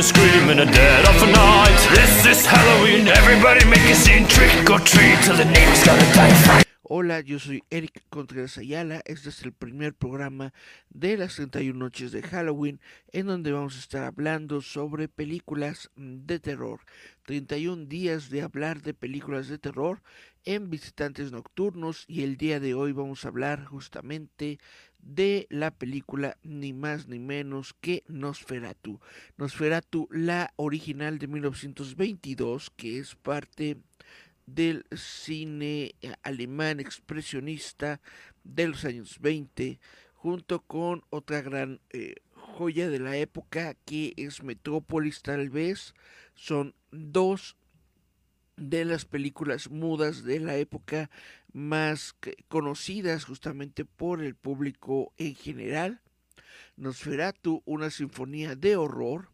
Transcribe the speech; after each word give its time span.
and 0.00 0.72
dead 0.72 1.06
of 1.08 1.20
the 1.20 1.26
night. 1.26 1.88
This 1.94 2.24
is 2.24 2.46
Halloween, 2.46 3.06
everybody 3.06 3.62
make 3.66 3.80
a 3.80 3.94
scene, 3.94 4.26
trick 4.26 4.70
or 4.70 4.78
treat 4.78 5.18
till 5.20 5.36
the 5.36 5.44
neighbors 5.44 6.64
Hola, 6.82 7.20
yo 7.20 7.38
soy 7.38 7.62
Eric 7.68 8.04
Contreras 8.08 8.56
Ayala. 8.56 9.02
Este 9.04 9.28
es 9.28 9.42
el 9.42 9.52
primer 9.52 9.94
programa 9.94 10.54
de 10.88 11.18
las 11.18 11.36
31 11.36 11.78
noches 11.78 12.12
de 12.12 12.22
Halloween 12.22 12.80
en 13.12 13.26
donde 13.26 13.52
vamos 13.52 13.76
a 13.76 13.80
estar 13.80 14.04
hablando 14.04 14.62
sobre 14.62 15.06
películas 15.06 15.90
de 15.96 16.40
terror. 16.40 16.80
31 17.26 17.84
días 17.84 18.30
de 18.30 18.40
hablar 18.40 18.80
de 18.80 18.94
películas 18.94 19.48
de 19.48 19.58
terror 19.58 20.02
en 20.44 20.70
visitantes 20.70 21.30
nocturnos 21.30 22.06
y 22.08 22.22
el 22.22 22.38
día 22.38 22.58
de 22.58 22.72
hoy 22.72 22.92
vamos 22.92 23.24
a 23.24 23.28
hablar 23.28 23.66
justamente 23.66 24.58
de 25.02 25.46
la 25.50 25.70
película 25.70 26.36
ni 26.42 26.72
más 26.72 27.08
ni 27.08 27.18
menos 27.18 27.74
que 27.80 28.04
Nosferatu. 28.08 29.00
Nosferatu, 29.36 30.08
la 30.10 30.52
original 30.56 31.18
de 31.18 31.26
1922, 31.26 32.70
que 32.76 32.98
es 32.98 33.16
parte 33.16 33.78
del 34.46 34.84
cine 34.96 35.94
eh, 36.00 36.14
alemán 36.22 36.80
expresionista 36.80 38.00
de 38.44 38.68
los 38.68 38.84
años 38.84 39.18
20, 39.20 39.80
junto 40.14 40.60
con 40.60 41.04
otra 41.10 41.40
gran 41.40 41.80
eh, 41.90 42.16
joya 42.32 42.88
de 42.88 42.98
la 42.98 43.16
época 43.16 43.74
que 43.84 44.12
es 44.16 44.42
Metrópolis 44.42 45.22
tal 45.22 45.50
vez. 45.50 45.94
Son 46.34 46.74
dos 46.90 47.56
de 48.56 48.84
las 48.84 49.06
películas 49.06 49.70
mudas 49.70 50.22
de 50.22 50.40
la 50.40 50.56
época 50.56 51.10
más 51.52 52.14
conocidas 52.48 53.24
justamente 53.24 53.84
por 53.84 54.22
el 54.22 54.34
público 54.34 55.12
en 55.16 55.34
general. 55.34 56.00
Nosferatu, 56.76 57.62
una 57.64 57.90
sinfonía 57.90 58.56
de 58.56 58.76
horror, 58.76 59.28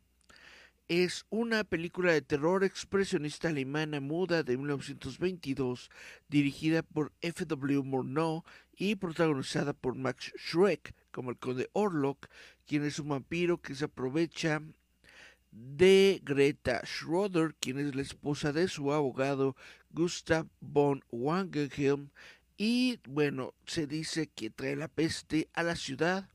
es 0.88 1.26
una 1.30 1.64
película 1.64 2.12
de 2.12 2.22
terror 2.22 2.62
expresionista 2.62 3.48
alemana 3.48 4.00
muda 4.00 4.44
de 4.44 4.56
1922, 4.56 5.90
dirigida 6.28 6.82
por 6.82 7.12
F.W. 7.20 7.82
Murnau 7.82 8.44
y 8.76 8.94
protagonizada 8.94 9.72
por 9.72 9.96
Max 9.96 10.32
Schreck 10.36 10.94
como 11.10 11.30
el 11.30 11.38
conde 11.38 11.68
Orlok, 11.72 12.28
quien 12.66 12.84
es 12.84 12.98
un 12.98 13.08
vampiro 13.08 13.60
que 13.60 13.74
se 13.74 13.86
aprovecha 13.86 14.62
de 15.56 16.20
Greta 16.24 16.82
Schroeder, 16.84 17.54
quien 17.58 17.78
es 17.78 17.94
la 17.94 18.02
esposa 18.02 18.52
de 18.52 18.68
su 18.68 18.92
abogado 18.92 19.56
Gustav 19.90 20.46
von 20.60 21.02
Wangenhelm, 21.10 22.10
y 22.56 23.00
bueno, 23.08 23.54
se 23.66 23.86
dice 23.86 24.28
que 24.28 24.50
trae 24.50 24.76
la 24.76 24.88
peste 24.88 25.48
a 25.54 25.62
la 25.62 25.76
ciudad 25.76 26.28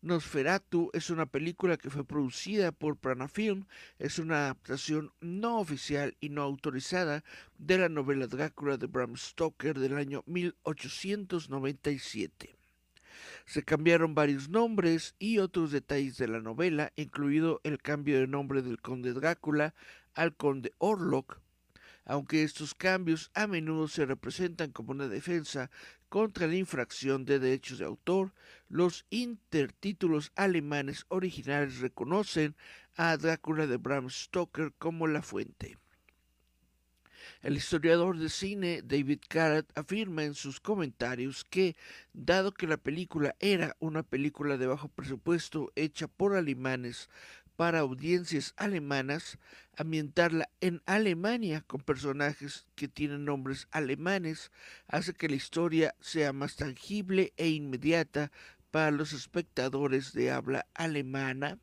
Nosferatu 0.00 0.90
es 0.92 1.10
una 1.10 1.26
película 1.26 1.76
que 1.76 1.90
fue 1.90 2.04
producida 2.04 2.70
por 2.70 2.96
Pranafilm, 2.96 3.66
es 3.98 4.20
una 4.20 4.44
adaptación 4.44 5.10
no 5.20 5.58
oficial 5.58 6.16
y 6.20 6.28
no 6.28 6.42
autorizada 6.42 7.24
de 7.58 7.78
la 7.78 7.88
novela 7.88 8.28
Drácula 8.28 8.76
de 8.76 8.86
Bram 8.86 9.16
Stoker 9.16 9.76
del 9.76 9.96
año 9.96 10.22
1897. 10.26 12.57
Se 13.48 13.62
cambiaron 13.62 14.14
varios 14.14 14.50
nombres 14.50 15.14
y 15.18 15.38
otros 15.38 15.72
detalles 15.72 16.18
de 16.18 16.28
la 16.28 16.40
novela, 16.40 16.92
incluido 16.96 17.62
el 17.64 17.80
cambio 17.80 18.20
de 18.20 18.26
nombre 18.26 18.60
del 18.60 18.78
conde 18.78 19.14
Drácula 19.14 19.74
al 20.12 20.36
conde 20.36 20.74
Orlok, 20.76 21.40
aunque 22.04 22.42
estos 22.42 22.74
cambios 22.74 23.30
a 23.32 23.46
menudo 23.46 23.88
se 23.88 24.04
representan 24.04 24.70
como 24.70 24.90
una 24.90 25.08
defensa 25.08 25.70
contra 26.10 26.46
la 26.46 26.56
infracción 26.56 27.24
de 27.24 27.38
derechos 27.38 27.78
de 27.78 27.86
autor, 27.86 28.34
los 28.68 29.06
intertítulos 29.08 30.30
alemanes 30.36 31.06
originales 31.08 31.78
reconocen 31.78 32.54
a 32.96 33.16
Drácula 33.16 33.66
de 33.66 33.78
Bram 33.78 34.10
Stoker 34.10 34.74
como 34.76 35.06
la 35.06 35.22
fuente. 35.22 35.78
El 37.42 37.56
historiador 37.56 38.18
de 38.18 38.28
cine 38.28 38.82
David 38.82 39.20
Carrot 39.28 39.70
afirma 39.76 40.24
en 40.24 40.34
sus 40.34 40.60
comentarios 40.60 41.44
que, 41.44 41.76
dado 42.12 42.52
que 42.52 42.66
la 42.66 42.76
película 42.76 43.34
era 43.40 43.76
una 43.78 44.02
película 44.02 44.56
de 44.56 44.66
bajo 44.66 44.88
presupuesto 44.88 45.72
hecha 45.76 46.08
por 46.08 46.36
alemanes 46.36 47.08
para 47.58 47.80
audiencias 47.80 48.54
alemanas, 48.56 49.36
ambientarla 49.76 50.48
en 50.60 50.80
Alemania 50.86 51.64
con 51.66 51.80
personajes 51.80 52.68
que 52.76 52.86
tienen 52.86 53.24
nombres 53.24 53.66
alemanes 53.72 54.52
hace 54.86 55.12
que 55.12 55.28
la 55.28 55.34
historia 55.34 55.96
sea 56.00 56.32
más 56.32 56.54
tangible 56.54 57.32
e 57.36 57.48
inmediata 57.48 58.30
para 58.70 58.92
los 58.92 59.12
espectadores 59.12 60.12
de 60.12 60.30
habla 60.30 60.68
alemana. 60.72 61.58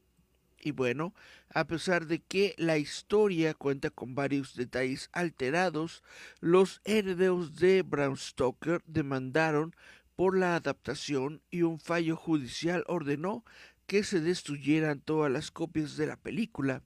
Y 0.65 0.71
bueno, 0.71 1.13
a 1.53 1.67
pesar 1.67 2.07
de 2.07 2.23
que 2.23 2.55
la 2.57 2.79
historia 2.79 3.53
cuenta 3.53 3.91
con 3.91 4.15
varios 4.15 4.55
detalles 4.55 5.11
alterados, 5.13 6.01
los 6.39 6.81
herederos 6.85 7.57
de 7.57 7.83
Bram 7.83 8.17
Stoker 8.17 8.81
demandaron 8.87 9.75
por 10.15 10.35
la 10.35 10.55
adaptación 10.55 11.43
y 11.51 11.61
un 11.61 11.79
fallo 11.79 12.15
judicial 12.15 12.83
ordenó 12.87 13.45
que 13.85 14.03
se 14.03 14.21
destruyeran 14.21 15.01
todas 15.01 15.31
las 15.31 15.51
copias 15.51 15.97
de 15.97 16.07
la 16.07 16.17
película. 16.17 16.81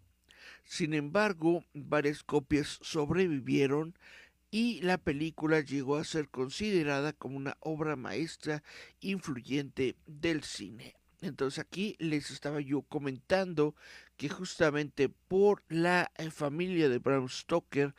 Sin 0.66 0.94
embargo, 0.94 1.63
varias 1.73 2.22
copias 2.22 2.79
sobrevivieron 2.81 3.97
y 4.51 4.81
la 4.81 4.97
película 4.97 5.62
llegó 5.62 5.95
a 5.95 6.03
ser 6.03 6.28
considerada 6.28 7.13
como 7.13 7.38
una 7.38 7.56
obra 7.62 7.95
maestra 7.95 8.62
influyente 9.00 9.95
del 10.06 10.44
cine. 10.44 10.99
Entonces 11.22 11.59
aquí 11.59 11.96
les 12.00 12.31
estaba 12.31 12.62
yo 12.62 12.81
comentando 12.84 13.75
que 14.18 14.30
justamente 14.30 15.09
por 15.09 15.63
la 15.68 16.12
eh, 16.18 16.31
familia 16.31 16.90
de 16.90 17.00
Bram 17.00 17.28
Stoker 17.28 17.94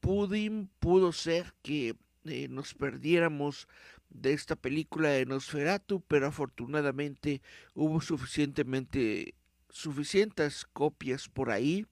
pudo 0.00 1.12
ser 1.12 1.52
que 1.62 1.96
eh, 2.24 2.48
nos 2.48 2.74
perdiéramos 2.74 3.68
de 4.10 4.32
esta 4.32 4.56
película 4.56 5.10
de 5.10 5.26
Nosferatu, 5.26 6.02
pero 6.08 6.28
afortunadamente 6.28 7.42
hubo 7.74 8.00
suficientemente 8.00 9.34
suficientes 9.70 10.66
copias 10.72 11.28
por 11.28 11.50
ahí 11.50 11.86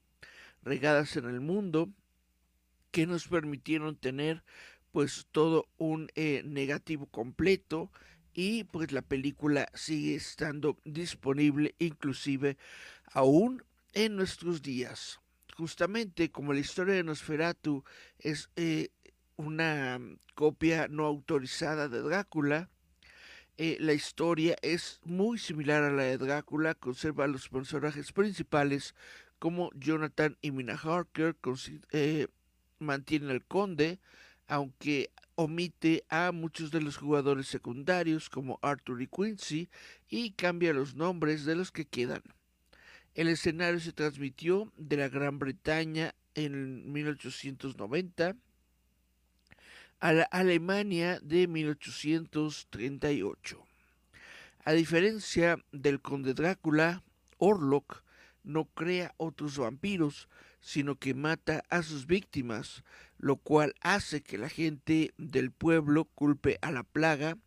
regadas 0.63 1.17
en 1.17 1.27
el 1.27 1.41
mundo 1.41 1.91
que 2.91 3.07
nos 3.07 3.29
permitieron 3.29 3.97
tener 3.97 4.43
pues 4.93 5.27
todo 5.31 5.69
un 5.77 6.11
eh, 6.15 6.43
negativo 6.47 7.05
completo 7.07 7.91
y 8.37 8.65
pues 8.65 8.93
la 8.93 9.01
película 9.01 9.67
sigue 9.73 10.15
estando 10.15 10.79
disponible 10.85 11.75
inclusive 11.79 12.59
aún 13.11 13.65
en 13.95 14.15
nuestros 14.15 14.61
días. 14.61 15.21
Justamente 15.57 16.31
como 16.31 16.53
la 16.53 16.61
historia 16.61 16.95
de 16.95 17.03
Nosferatu 17.03 17.83
es 18.19 18.51
eh, 18.57 18.91
una 19.37 19.99
copia 20.35 20.87
no 20.87 21.07
autorizada 21.07 21.89
de 21.89 22.03
Drácula. 22.03 22.69
Eh, 23.57 23.79
la 23.81 23.95
historia 23.95 24.59
es 24.61 25.01
muy 25.05 25.39
similar 25.39 25.83
a 25.83 25.91
la 25.91 26.03
de 26.03 26.19
Drácula, 26.19 26.75
conserva 26.75 27.25
a 27.25 27.29
los 27.29 27.49
personajes 27.49 28.13
principales 28.13 28.95
como 29.39 29.71
Jonathan 29.73 30.37
y 30.43 30.51
Mina 30.51 30.75
Harker, 30.75 31.37
eh, 31.91 32.27
mantiene 32.81 33.31
al 33.31 33.47
conde, 33.47 33.99
aunque 34.49 35.11
omite 35.35 36.05
a 36.09 36.33
muchos 36.33 36.71
de 36.71 36.81
los 36.81 36.97
jugadores 36.97 37.47
secundarios 37.47 38.31
como 38.31 38.59
Arthur 38.63 39.03
y 39.03 39.07
Quincy 39.07 39.69
y 40.09 40.33
cambia 40.33 40.73
los 40.73 40.95
nombres 40.95 41.45
de 41.45 41.57
los 41.57 41.71
que 41.71 41.85
quedan. 41.85 42.23
El 43.15 43.29
escenario 43.29 43.81
se 43.81 43.93
transmitió 43.93 44.73
de 44.77 44.97
la 44.97 45.09
Gran 45.09 45.39
Bretaña 45.39 46.15
en 46.35 46.93
1890 46.93 48.37
a 50.01 50.13
la 50.13 50.25
Alemania 50.25 51.21
de 51.21 51.47
1838. 51.47 53.65
A 54.65 54.73
diferencia 54.73 55.59
del 55.73 56.01
conde 56.01 56.35
Drácula, 56.35 57.03
Orlok 57.39 58.03
no 58.43 58.67
crea 58.67 59.15
otros 59.17 59.57
vampiros, 59.59 60.29
sino 60.67 60.97
que 60.97 61.15
mata 61.15 61.63
a 61.71 61.85
sus 61.85 62.09
víctimas, 62.09 62.83
lo 63.19 63.37
cual 63.37 63.73
hace 63.83 64.21
que 64.21 64.37
la 64.37 64.49
gente 64.49 65.15
del 65.17 65.53
pueblo 65.53 66.07
culpe 66.07 66.59
a 66.61 66.73
la 66.73 66.83
plaga 66.83 67.39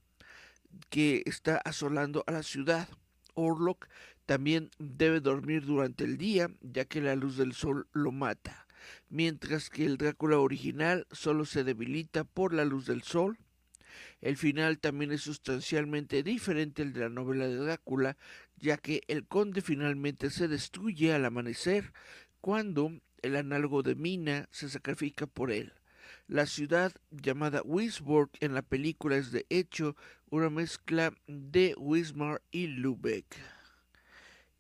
que 0.89 1.23
está 1.25 1.57
asolando 1.57 2.23
a 2.27 2.31
la 2.31 2.43
ciudad. 2.43 2.87
Orlok 3.33 3.89
también 4.25 4.69
debe 4.79 5.19
dormir 5.19 5.65
durante 5.65 6.05
el 6.05 6.17
día, 6.17 6.49
ya 6.61 6.85
que 6.85 7.01
la 7.01 7.17
luz 7.17 7.35
del 7.35 7.51
sol 7.51 7.89
lo 7.91 8.13
mata 8.13 8.65
mientras 9.09 9.69
que 9.69 9.85
el 9.85 9.97
Drácula 9.97 10.39
original 10.39 11.05
solo 11.11 11.43
se 11.43 11.65
debilita 11.65 12.23
por 12.23 12.53
la 12.53 12.63
luz 12.63 12.85
del 12.85 13.03
sol. 13.03 13.37
El 14.21 14.37
final 14.37 14.79
también 14.79 15.11
es 15.11 15.23
sustancialmente 15.23 16.23
diferente 16.23 16.83
al 16.83 16.93
de 16.93 17.01
la 17.01 17.09
novela 17.09 17.49
de 17.49 17.57
Drácula, 17.57 18.15
ya 18.55 18.77
que 18.77 19.01
el 19.09 19.27
conde 19.27 19.61
finalmente 19.61 20.29
se 20.29 20.47
destruye 20.47 21.13
al 21.13 21.25
amanecer 21.25 21.91
cuando 22.39 22.93
el 23.21 23.35
análogo 23.35 23.83
de 23.83 23.95
Mina 23.95 24.47
se 24.51 24.69
sacrifica 24.69 25.27
por 25.27 25.51
él. 25.51 25.73
La 26.27 26.45
ciudad 26.45 26.93
llamada 27.11 27.61
Wisborg 27.63 28.29
en 28.39 28.53
la 28.53 28.61
película 28.61 29.17
es 29.17 29.31
de 29.31 29.45
hecho 29.49 29.95
una 30.29 30.49
mezcla 30.49 31.13
de 31.27 31.75
Wismar 31.77 32.41
y 32.51 32.67
Lübeck. 32.67 33.25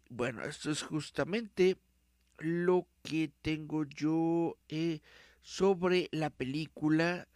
Bueno, 0.09 0.43
esto 0.43 0.71
es 0.71 0.81
justamente 0.81 1.77
lo 2.39 2.87
que 3.03 3.31
tengo 3.41 3.83
yo 3.83 4.57
eh, 4.67 5.01
sobre 5.41 6.09
la 6.11 6.29
película, 6.29 7.27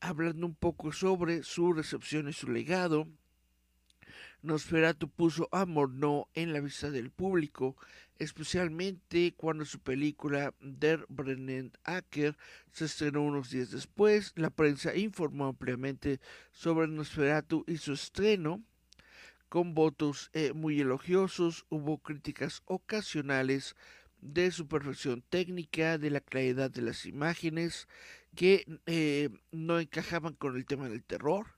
hablando 0.00 0.46
un 0.46 0.54
poco 0.54 0.92
sobre 0.92 1.42
su 1.42 1.72
recepción 1.72 2.28
y 2.28 2.32
su 2.32 2.48
legado. 2.48 3.08
Nosferatu 4.44 5.08
puso 5.08 5.48
a 5.52 5.64
Morneau 5.64 6.28
en 6.34 6.52
la 6.52 6.60
vista 6.60 6.90
del 6.90 7.10
público, 7.10 7.78
especialmente 8.18 9.32
cuando 9.38 9.64
su 9.64 9.78
película 9.80 10.52
Der 10.60 11.06
Brennen 11.08 11.72
Acker 11.82 12.36
se 12.70 12.84
estrenó 12.84 13.22
unos 13.22 13.48
días 13.48 13.70
después. 13.70 14.34
La 14.36 14.50
prensa 14.50 14.94
informó 14.94 15.46
ampliamente 15.46 16.20
sobre 16.52 16.88
Nosferatu 16.88 17.64
y 17.66 17.78
su 17.78 17.94
estreno, 17.94 18.62
con 19.48 19.72
votos 19.72 20.28
eh, 20.34 20.52
muy 20.52 20.78
elogiosos. 20.78 21.64
Hubo 21.70 21.96
críticas 21.96 22.60
ocasionales 22.66 23.74
de 24.20 24.50
su 24.50 24.68
perfección 24.68 25.24
técnica, 25.30 25.96
de 25.96 26.10
la 26.10 26.20
claridad 26.20 26.70
de 26.70 26.82
las 26.82 27.06
imágenes, 27.06 27.88
que 28.36 28.66
eh, 28.84 29.30
no 29.52 29.80
encajaban 29.80 30.34
con 30.34 30.56
el 30.56 30.66
tema 30.66 30.90
del 30.90 31.02
terror 31.02 31.53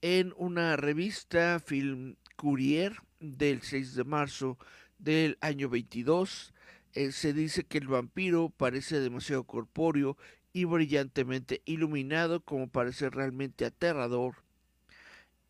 en 0.00 0.32
una 0.36 0.76
revista 0.76 1.60
Film 1.60 2.16
Courier 2.36 2.96
del 3.20 3.62
6 3.62 3.94
de 3.94 4.04
marzo 4.04 4.58
del 4.98 5.38
año 5.40 5.68
22. 5.68 6.52
Eh, 6.94 7.12
se 7.12 7.32
dice 7.32 7.64
que 7.64 7.78
el 7.78 7.88
vampiro 7.88 8.50
parece 8.50 9.00
demasiado 9.00 9.44
corpóreo 9.44 10.16
y 10.52 10.64
brillantemente 10.64 11.62
iluminado 11.64 12.40
como 12.40 12.68
parece 12.68 13.10
realmente 13.10 13.64
aterrador. 13.64 14.36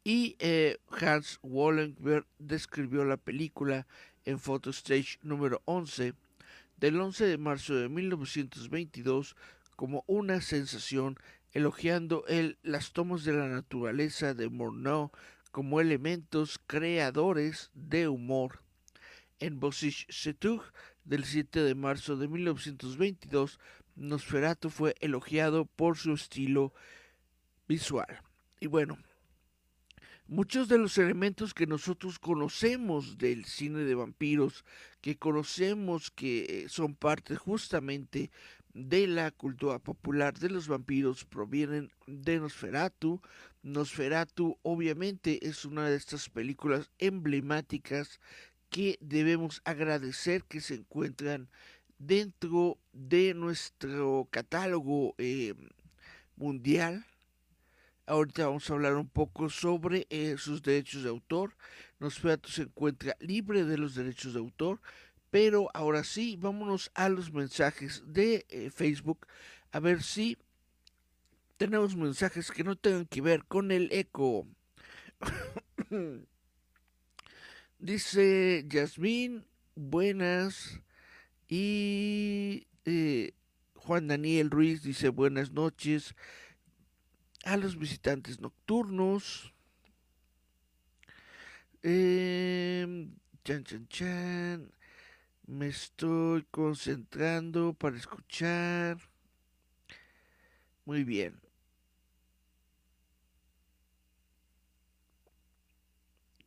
Y 0.04 0.36
eh, 0.38 0.78
Hans 0.88 1.38
Wallenberg 1.42 2.26
describió 2.38 3.04
la 3.04 3.18
película 3.18 3.86
en 4.24 4.38
Photostage 4.38 5.18
número 5.22 5.62
11 5.66 6.14
del 6.78 7.00
11 7.00 7.26
de 7.26 7.38
marzo 7.38 7.74
de 7.74 7.88
1922 7.88 9.36
como 9.76 10.04
una 10.06 10.40
sensación 10.40 11.18
elogiando 11.58 12.24
él 12.28 12.56
las 12.62 12.92
tomas 12.92 13.24
de 13.24 13.32
la 13.32 13.48
naturaleza 13.48 14.32
de 14.32 14.48
Morneau 14.48 15.10
como 15.50 15.80
elementos 15.80 16.60
creadores 16.68 17.72
de 17.74 18.06
humor. 18.06 18.62
En 19.40 19.58
Bosish 19.58 20.06
Setug 20.08 20.62
del 21.04 21.24
7 21.24 21.60
de 21.64 21.74
marzo 21.74 22.16
de 22.16 22.28
1922, 22.28 23.58
Nosferatu 23.96 24.70
fue 24.70 24.94
elogiado 25.00 25.64
por 25.64 25.96
su 25.96 26.12
estilo 26.12 26.72
visual. 27.66 28.22
Y 28.60 28.68
bueno, 28.68 28.96
muchos 30.28 30.68
de 30.68 30.78
los 30.78 30.96
elementos 30.96 31.54
que 31.54 31.66
nosotros 31.66 32.20
conocemos 32.20 33.18
del 33.18 33.44
cine 33.46 33.80
de 33.80 33.96
vampiros, 33.96 34.64
que 35.00 35.18
conocemos 35.18 36.12
que 36.12 36.66
son 36.68 36.94
parte 36.94 37.34
justamente 37.34 38.30
de 38.78 39.08
la 39.08 39.32
cultura 39.32 39.80
popular 39.80 40.38
de 40.38 40.50
los 40.50 40.68
vampiros 40.68 41.24
provienen 41.24 41.90
de 42.06 42.38
Nosferatu. 42.38 43.20
Nosferatu 43.62 44.56
obviamente 44.62 45.46
es 45.48 45.64
una 45.64 45.88
de 45.88 45.96
estas 45.96 46.28
películas 46.28 46.88
emblemáticas 46.98 48.20
que 48.70 48.96
debemos 49.00 49.62
agradecer 49.64 50.44
que 50.44 50.60
se 50.60 50.74
encuentran 50.74 51.48
dentro 51.98 52.78
de 52.92 53.34
nuestro 53.34 54.28
catálogo 54.30 55.16
eh, 55.18 55.54
mundial. 56.36 57.04
Ahorita 58.06 58.46
vamos 58.46 58.70
a 58.70 58.74
hablar 58.74 58.94
un 58.94 59.08
poco 59.08 59.50
sobre 59.50 60.06
eh, 60.08 60.36
sus 60.38 60.62
derechos 60.62 61.02
de 61.02 61.08
autor. 61.08 61.56
Nosferatu 61.98 62.48
se 62.48 62.62
encuentra 62.62 63.16
libre 63.18 63.64
de 63.64 63.76
los 63.76 63.96
derechos 63.96 64.34
de 64.34 64.38
autor, 64.38 64.80
pero 65.30 65.68
ahora 65.74 66.04
sí, 66.04 66.36
vámonos 66.38 66.90
a 66.94 67.08
los 67.08 67.32
mensajes 67.32 68.02
de 68.06 68.46
eh, 68.48 68.70
Facebook 68.70 69.26
a 69.70 69.80
ver 69.80 70.02
si 70.02 70.38
tenemos 71.56 71.96
mensajes 71.96 72.50
que 72.50 72.64
no 72.64 72.76
tengan 72.76 73.06
que 73.06 73.20
ver 73.20 73.44
con 73.44 73.70
el 73.72 73.90
eco. 73.92 74.46
Dice 77.78 78.64
Yasmín, 78.68 79.44
buenas. 79.74 80.80
Y 81.48 82.66
eh, 82.84 83.32
Juan 83.74 84.08
Daniel 84.08 84.50
Ruiz 84.50 84.82
dice 84.82 85.08
buenas 85.08 85.52
noches 85.52 86.14
a 87.44 87.56
los 87.56 87.78
visitantes 87.78 88.40
nocturnos. 88.40 89.54
Eh, 91.82 93.08
chan, 93.44 93.64
chan, 93.64 93.88
chan. 93.88 94.77
Me 95.48 95.68
estoy 95.68 96.46
concentrando 96.50 97.72
para 97.72 97.96
escuchar. 97.96 98.98
Muy 100.84 101.04
bien. 101.04 101.40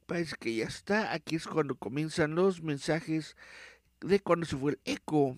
Parece 0.05 0.35
que 0.39 0.53
ya 0.53 0.65
está. 0.65 1.13
Aquí 1.13 1.35
es 1.35 1.47
cuando 1.47 1.73
comienzan 1.73 2.35
los 2.35 2.61
mensajes 2.61 3.35
de 4.01 4.19
cuando 4.19 4.45
se 4.45 4.55
fue 4.55 4.73
el 4.73 4.79
eco. 4.85 5.35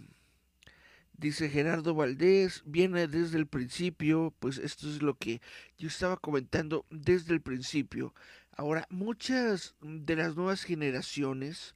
Dice 1.14 1.50
Gerardo 1.50 1.96
Valdés, 1.96 2.64
viene 2.66 3.08
desde 3.08 3.38
el 3.38 3.48
principio, 3.48 4.34
pues 4.40 4.58
esto 4.58 4.90
es 4.90 5.02
lo 5.02 5.16
que 5.16 5.42
yo 5.78 5.88
estaba 5.88 6.18
comentando 6.18 6.86
desde 6.90 7.34
el 7.34 7.42
principio. 7.42 8.14
Ahora, 8.52 8.88
muchas 8.90 9.76
de 9.80 10.18
las 10.18 10.36
nuevas 10.36 10.64
generaciones 10.64 11.76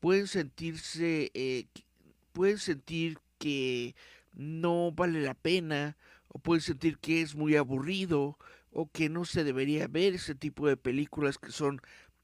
pueden 0.00 0.26
sentirse, 0.26 1.30
eh, 1.34 1.66
pueden 2.32 2.58
sentir 2.58 3.18
que 3.38 3.94
no 4.34 4.92
vale 4.92 5.22
la 5.22 5.34
pena, 5.34 5.96
o 6.28 6.38
pueden 6.38 6.60
sentir 6.60 6.98
que 6.98 7.22
es 7.22 7.34
muy 7.34 7.56
aburrido, 7.56 8.38
o 8.72 8.90
que 8.90 9.08
no 9.08 9.24
se 9.24 9.44
debería 9.44 9.88
ver 9.88 10.14
ese 10.14 10.34
tipo 10.34 10.68
de 10.68 10.76
películas 10.76 11.38
que 11.38 11.50
son 11.50 11.80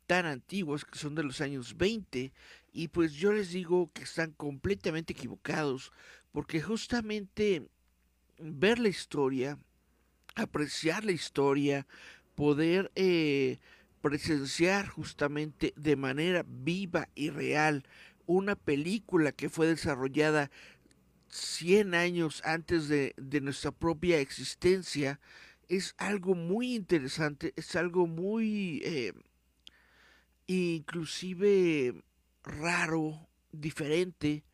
tan 0.06 0.26
antiguas, 0.26 0.84
que 0.84 0.98
son 0.98 1.14
de 1.14 1.24
los 1.24 1.40
años 1.40 1.76
20, 1.76 2.32
y 2.72 2.88
pues 2.88 3.14
yo 3.14 3.32
les 3.32 3.50
digo 3.50 3.90
que 3.92 4.02
están 4.02 4.32
completamente 4.32 5.12
equivocados, 5.12 5.92
porque 6.32 6.60
justamente 6.60 7.66
ver 8.38 8.78
la 8.78 8.88
historia, 8.88 9.58
apreciar 10.34 11.04
la 11.04 11.12
historia, 11.12 11.86
poder 12.34 12.90
eh, 12.96 13.58
presenciar 14.04 14.86
justamente 14.86 15.72
de 15.76 15.96
manera 15.96 16.44
viva 16.46 17.08
y 17.14 17.30
real 17.30 17.84
una 18.26 18.54
película 18.54 19.32
que 19.32 19.48
fue 19.48 19.66
desarrollada 19.66 20.50
100 21.28 21.94
años 21.94 22.42
antes 22.44 22.88
de, 22.88 23.14
nuestra 23.40 23.70
propia 23.70 24.20
existencia 24.20 25.20
es 25.70 25.94
algo 25.96 26.34
muy 26.34 26.74
interesante, 26.74 27.54
es 27.56 27.76
algo 27.76 28.06
muy 28.06 28.82
eh, 28.84 29.14
inclusive 30.48 31.94
raro, 32.42 33.26
diferente. 33.52 34.44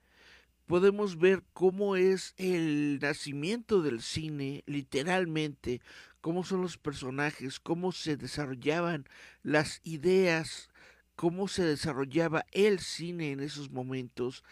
Podemos 0.67 1.19
ver 1.19 1.43
cómo 1.53 1.97
es 1.97 2.35
el 2.37 3.01
nacimiento 3.03 3.83
del 3.83 4.01
cine, 4.01 4.63
literalmente, 4.67 5.81
cómo 6.21 6.45
son 6.45 6.63
los 6.63 6.77
personajes, 6.79 7.61
cómo 7.61 7.93
se 7.93 8.17
desarrollaban 8.17 9.07
las 9.43 9.81
ideas, 9.85 10.71
cómo 11.17 11.49
se 11.49 11.65
desarrollaba 11.65 12.47
el 12.53 12.81
cine 12.81 13.33
en 13.33 13.41
esos 13.41 13.71
momentos. 13.71 14.45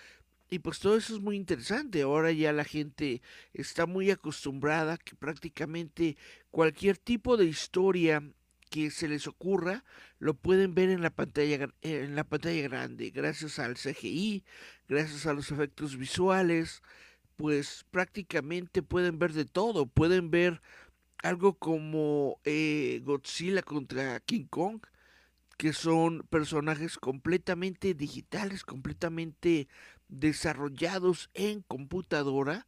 Y 0.51 0.61
pues 0.61 0.79
todo 0.79 0.97
eso 0.97 1.15
es 1.15 1.21
muy 1.21 1.37
interesante. 1.37 2.03
Ahora 2.03 2.33
ya 2.33 2.53
la 2.53 2.65
gente 2.65 3.21
está 3.53 3.87
muy 3.87 4.11
acostumbrada 4.11 4.97
que 4.97 5.15
prácticamente 5.15 6.17
cualquier 6.51 6.97
tipo 6.97 7.37
de 7.37 7.45
historia 7.45 8.23
que 8.71 8.91
se 8.91 9.09
les 9.09 9.27
ocurra 9.27 9.85
lo 10.19 10.35
pueden 10.35 10.75
ver 10.75 10.91
en 10.91 11.03
la 11.03 11.11
pantalla 11.11 11.71
en 11.83 12.15
la 12.15 12.25
pantalla 12.25 12.63
grande 12.63 13.11
gracias 13.11 13.59
al 13.59 13.77
CGI, 13.77 14.45
gracias 14.89 15.27
a 15.27 15.33
los 15.33 15.51
efectos 15.51 15.97
visuales, 15.97 16.83
pues 17.37 17.87
prácticamente 17.91 18.83
pueden 18.83 19.19
ver 19.19 19.33
de 19.33 19.45
todo, 19.45 19.87
pueden 19.87 20.31
ver 20.31 20.61
algo 21.23 21.55
como 21.55 22.41
eh, 22.45 23.01
Godzilla 23.05 23.63
contra 23.63 24.21
King 24.21 24.47
Kong, 24.49 24.81
que 25.57 25.73
son 25.73 26.25
personajes 26.31 26.99
completamente 26.99 27.95
digitales, 27.95 28.65
completamente 28.65 29.69
desarrollados 30.09 31.31
en 31.35 31.63
computadora 31.63 32.67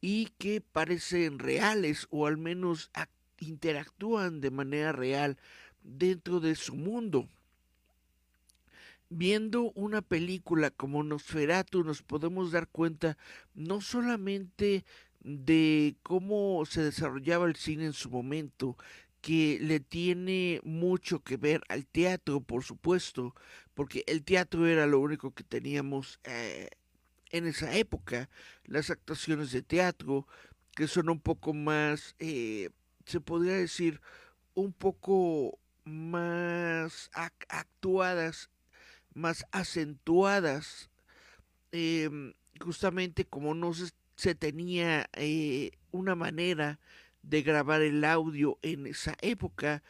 y 0.00 0.30
que 0.38 0.60
parecen 0.60 1.38
reales 1.38 2.06
o 2.10 2.26
al 2.26 2.38
menos 2.38 2.90
interactúan 3.38 4.40
de 4.40 4.50
manera 4.50 4.92
real 4.92 5.36
dentro 5.82 6.40
de 6.40 6.54
su 6.54 6.74
mundo. 6.74 7.28
Viendo 9.08 9.70
una 9.72 10.02
película 10.02 10.70
como 10.70 11.04
Nosferatu 11.04 11.84
nos 11.84 12.02
podemos 12.02 12.50
dar 12.50 12.66
cuenta 12.66 13.16
no 13.54 13.80
solamente 13.80 14.84
de 15.26 15.96
cómo 16.04 16.64
se 16.66 16.82
desarrollaba 16.82 17.46
el 17.46 17.56
cine 17.56 17.86
en 17.86 17.92
su 17.92 18.10
momento, 18.10 18.76
que 19.20 19.58
le 19.60 19.80
tiene 19.80 20.60
mucho 20.62 21.24
que 21.24 21.36
ver 21.36 21.62
al 21.68 21.84
teatro, 21.84 22.40
por 22.40 22.62
supuesto, 22.62 23.34
porque 23.74 24.04
el 24.06 24.22
teatro 24.22 24.68
era 24.68 24.86
lo 24.86 25.00
único 25.00 25.32
que 25.32 25.42
teníamos 25.42 26.20
eh, 26.22 26.70
en 27.32 27.48
esa 27.48 27.74
época, 27.76 28.30
las 28.66 28.88
actuaciones 28.90 29.50
de 29.50 29.62
teatro, 29.62 30.28
que 30.76 30.86
son 30.86 31.08
un 31.08 31.18
poco 31.18 31.52
más, 31.52 32.14
eh, 32.20 32.70
se 33.04 33.20
podría 33.20 33.56
decir, 33.56 34.00
un 34.54 34.72
poco 34.72 35.58
más 35.84 37.10
actuadas, 37.48 38.48
más 39.12 39.44
acentuadas, 39.50 40.88
em, 41.72 42.32
justamente 42.60 43.24
como 43.24 43.54
no 43.54 43.74
se, 43.74 43.90
tenía 44.34 45.08
eh, 45.12 45.72
una 45.92 46.14
manera 46.14 46.80
de 47.22 47.42
grabar 47.42 47.82
el 47.82 48.04
audio 48.04 48.58
en 48.62 48.86
esa 48.86 49.16
época, 49.20 49.82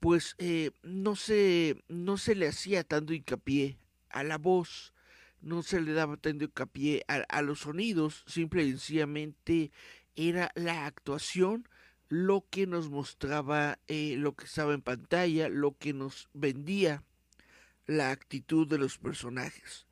pues 0.00 0.34
eh, 0.38 0.70
no, 0.82 1.16
se, 1.16 1.76
no 1.88 2.16
se 2.16 2.34
le 2.34 2.48
hacía 2.48 2.84
tanto 2.84 3.12
hincapié 3.12 3.78
a 4.10 4.22
la 4.24 4.38
voz, 4.38 4.92
no 5.40 5.62
se 5.62 5.80
le 5.80 5.92
daba 5.92 6.16
tanto 6.16 6.44
hincapié 6.44 7.04
a, 7.08 7.42
los 7.42 7.60
sonidos, 7.60 8.24
simple 8.26 8.64
y 8.64 8.70
sencillamente 8.70 9.70
era 10.16 10.50
la 10.54 10.86
actuación 10.86 11.68
lo 12.08 12.46
que 12.48 12.66
nos 12.66 12.88
mostraba 12.88 13.78
eh, 13.86 14.14
lo 14.16 14.34
que 14.34 14.46
estaba 14.46 14.72
en 14.72 14.80
pantalla, 14.80 15.48
lo 15.48 15.76
que 15.76 15.92
nos 15.92 16.30
vendía 16.32 17.04
la 17.86 18.10
actitud 18.10 18.66
de 18.66 18.78
los 18.78 18.98
personajes. 18.98 19.87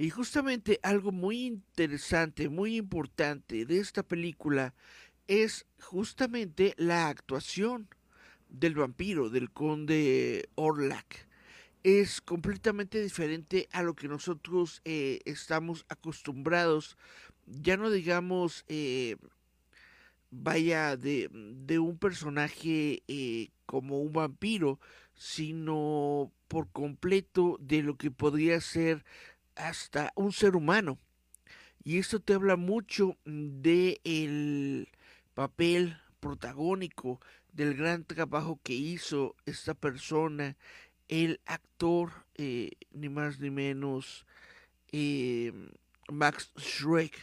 Y 0.00 0.08
justamente 0.08 0.80
algo 0.82 1.12
muy 1.12 1.44
interesante, 1.44 2.48
muy 2.48 2.78
importante 2.78 3.66
de 3.66 3.80
esta 3.80 4.02
película 4.02 4.72
es 5.26 5.66
justamente 5.78 6.72
la 6.78 7.08
actuación 7.08 7.86
del 8.48 8.76
vampiro, 8.76 9.28
del 9.28 9.50
conde 9.50 10.48
Orlac. 10.54 11.28
Es 11.82 12.22
completamente 12.22 13.02
diferente 13.02 13.68
a 13.72 13.82
lo 13.82 13.94
que 13.94 14.08
nosotros 14.08 14.80
eh, 14.86 15.20
estamos 15.26 15.84
acostumbrados, 15.90 16.96
ya 17.44 17.76
no 17.76 17.90
digamos, 17.90 18.64
eh, 18.68 19.16
vaya, 20.30 20.96
de, 20.96 21.28
de, 21.30 21.78
un 21.78 21.98
personaje 21.98 23.02
eh, 23.06 23.50
como 23.66 24.00
un 24.00 24.14
vampiro, 24.14 24.80
sino 25.12 26.32
por 26.48 26.70
completo 26.70 27.58
de 27.60 27.82
lo 27.82 27.98
que 27.98 28.10
podría 28.10 28.62
ser 28.62 29.04
hasta 29.68 30.12
un 30.14 30.32
ser 30.32 30.56
humano. 30.56 30.98
Y 31.82 31.98
esto 31.98 32.20
te 32.20 32.34
habla 32.34 32.56
mucho 32.56 33.16
de 33.24 34.00
el 34.04 34.88
papel 35.34 35.98
protagónico 36.20 37.20
del 37.52 37.74
gran 37.74 38.04
trabajo 38.04 38.60
que 38.62 38.74
hizo 38.74 39.34
esta 39.46 39.74
persona 39.74 40.56
el 41.08 41.40
actor, 41.46 42.12
eh, 42.36 42.70
ni 42.92 43.08
más 43.08 43.40
ni 43.40 43.50
menos, 43.50 44.26
eh, 44.92 45.52
Max 46.08 46.52
Schreck, 46.56 47.14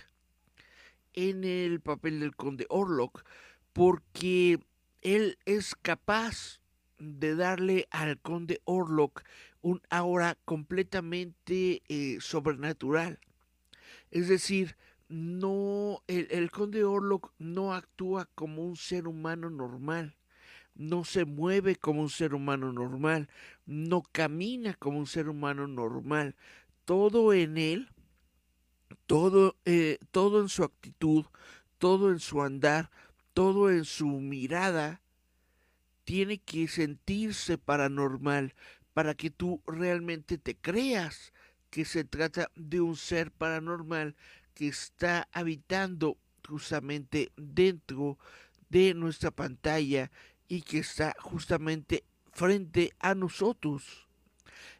en 1.13 1.43
el 1.43 1.79
papel 1.79 2.19
del 2.19 2.35
conde 2.35 2.65
Orlok, 2.69 3.23
porque 3.71 4.59
él 5.01 5.37
es 5.45 5.75
capaz 5.75 6.59
de 6.99 7.35
darle 7.35 7.87
al 7.91 8.19
conde 8.19 8.61
Orlok 8.65 9.23
un 9.67 9.81
aura 9.89 10.37
completamente 10.45 11.83
eh, 11.89 12.19
sobrenatural. 12.21 13.19
Es 14.11 14.29
decir, 14.29 14.77
no, 15.09 16.03
el, 16.07 16.49
conde 16.51 16.85
Orlok 16.85 17.33
no 17.37 17.73
actúa 17.73 18.29
como 18.33 18.63
un 18.63 18.77
ser 18.77 19.07
humano 19.07 19.49
normal 19.49 20.15
no 20.73 21.03
se 21.03 21.25
mueve 21.25 21.75
como 21.75 22.03
un 22.03 22.09
ser 22.11 22.35
humano 22.35 22.71
normal, 22.71 23.29
no 23.65 24.03
camina 24.03 24.75
como 24.75 24.99
un 24.99 25.07
ser 25.07 25.27
humano 25.27 25.65
normal. 25.65 26.35
Todo 26.85 27.33
en 27.33 27.57
él, 27.57 27.89
todo, 29.07 29.55
eh, 29.65 29.97
todo 30.11 30.39
en 30.39 30.49
su 30.49 30.63
actitud, 30.63 31.25
todo 31.79 32.11
en 32.11 32.19
su 32.19 32.43
andar, 32.43 32.91
todo 33.33 33.71
en 33.71 33.85
su 33.85 34.05
mirada, 34.05 35.01
tiene 36.07 36.37
que 36.37 36.69
sentirse 36.69 37.57
paranormal 37.57 38.53
para 38.97 39.13
que 39.13 39.29
tú 39.29 39.61
realmente 39.67 40.39
te 40.39 40.55
creas 40.55 41.31
que 41.69 41.85
se 41.85 42.03
trata 42.03 42.49
de 42.55 42.81
un 42.81 42.95
ser 42.95 43.29
paranormal 43.29 44.15
que 44.55 44.69
está 44.69 45.29
habitando 45.31 46.17
justamente 46.49 47.31
dentro 47.37 48.17
de 48.69 48.95
nuestra 48.95 49.29
pantalla 49.29 50.09
y 50.47 50.63
que 50.63 50.79
está 50.79 51.15
justamente 51.19 52.05
frente 52.31 52.91
a 52.97 53.13
nosotros. 53.13 54.07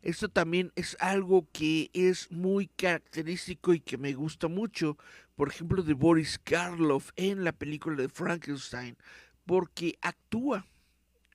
Esto 0.01 0.29
también 0.29 0.71
es 0.75 0.97
algo 0.99 1.47
que 1.51 1.91
es 1.93 2.31
muy 2.31 2.65
característico 2.69 3.75
y 3.75 3.81
que 3.81 3.99
me 3.99 4.13
gusta 4.13 4.47
mucho, 4.47 4.97
por 5.35 5.49
ejemplo, 5.49 5.83
de 5.83 5.93
Boris 5.93 6.39
Karloff 6.43 7.11
en 7.17 7.43
la 7.43 7.51
película 7.51 7.97
de 7.97 8.09
Frankenstein, 8.09 8.97
porque 9.45 9.99
actúa 10.01 10.65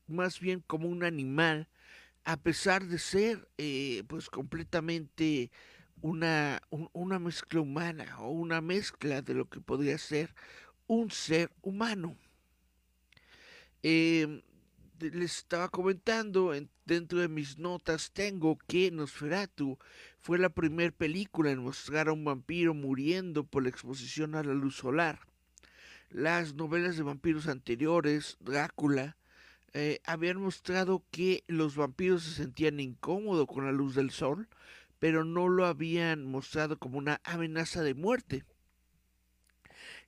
más 0.09 0.41
bien 0.41 0.65
como 0.67 0.89
un 0.89 1.05
animal, 1.05 1.69
a 2.25 2.37
pesar 2.37 2.87
de 2.87 2.99
ser 2.99 3.49
eh, 3.59 4.05
pues 4.07 4.31
completamente 4.31 5.51
una, 6.01 6.61
una 6.93 7.19
mezcla 7.19 7.61
humana 7.61 8.19
o 8.19 8.31
una 8.31 8.61
mezcla 8.61 9.23
de 9.23 9.35
lo 9.35 9.49
que 9.49 9.61
podría 9.61 9.99
ser 9.99 10.35
un 10.87 11.11
ser 11.11 11.51
humano. 11.63 12.17
Eh, 13.83 14.43
les 15.01 15.39
estaba 15.39 15.69
comentando, 15.69 16.53
dentro 16.85 17.19
de 17.19 17.29
mis 17.29 17.59
notas 17.59 18.13
tengo 18.13 18.57
que 18.69 18.91
Nosferatu 18.91 19.79
fue 20.21 20.39
la 20.39 20.51
primera 20.51 20.93
película 20.93 21.51
en 21.51 21.65
mostrar 21.65 22.09
a 22.09 22.13
un 22.13 22.25
vampiro 22.25 22.75
muriendo 22.75 23.45
por 23.45 23.65
la 23.65 23.69
exposición 23.71 24.35
a 24.35 24.45
la 24.45 24.55
luz 24.55 24.77
solar. 24.77 25.21
Las 26.11 26.55
novelas 26.55 26.97
de 26.97 27.03
vampiros 27.03 27.49
anteriores, 27.49 28.37
Drácula, 28.39 29.17
eh, 29.75 30.01
habían 30.05 30.41
mostrado 30.41 31.05
que 31.11 31.45
los 31.47 31.77
vampiros 31.77 32.23
se 32.25 32.35
sentían 32.35 32.81
incómodos 32.81 33.47
con 33.47 33.65
la 33.65 33.73
luz 33.73 33.95
del 33.95 34.11
sol, 34.11 34.49
pero 34.99 35.25
no 35.25 35.49
lo 35.49 35.67
habían 35.67 36.25
mostrado 36.25 36.79
como 36.79 36.99
una 36.99 37.21
amenaza 37.25 37.83
de 37.83 37.95
muerte. 37.95 38.45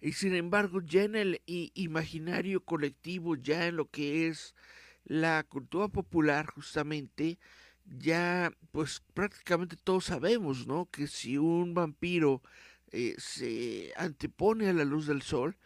Y 0.01 0.13
sin 0.13 0.35
embargo, 0.35 0.81
ya 0.83 1.05
en 1.05 1.17
el 1.17 1.43
imaginario 1.47 2.65
colectivo, 2.65 3.37
ya 3.37 3.67
en 3.67 3.77
lo 3.77 3.91
que 3.91 4.29
es 4.29 4.55
la 5.05 5.43
cultura 5.45 5.89
popular, 5.89 6.47
justamente, 6.47 7.39
ya 7.87 8.53
pues 8.71 9.03
prácticamente 9.15 9.77
todos 9.77 10.07
sabemos, 10.07 10.67
¿no? 10.67 10.91
Que 10.91 11.07
si 11.07 11.39
un 11.39 11.75
vampiro 11.75 12.43
eh, 12.93 13.15
se 13.19 13.93
antepone 13.97 14.69
a 14.69 14.73
la 14.73 14.85
luz 14.85 15.07
del 15.07 15.23
sol, 15.23 15.57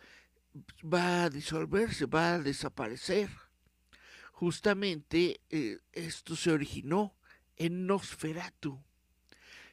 va 0.82 1.24
a 1.24 1.30
disolverse, 1.30 2.06
va 2.06 2.34
a 2.34 2.38
desaparecer. 2.38 3.47
Justamente 4.38 5.40
eh, 5.50 5.78
esto 5.92 6.36
se 6.36 6.52
originó 6.52 7.12
en 7.56 7.88
Nosferatu. 7.88 8.78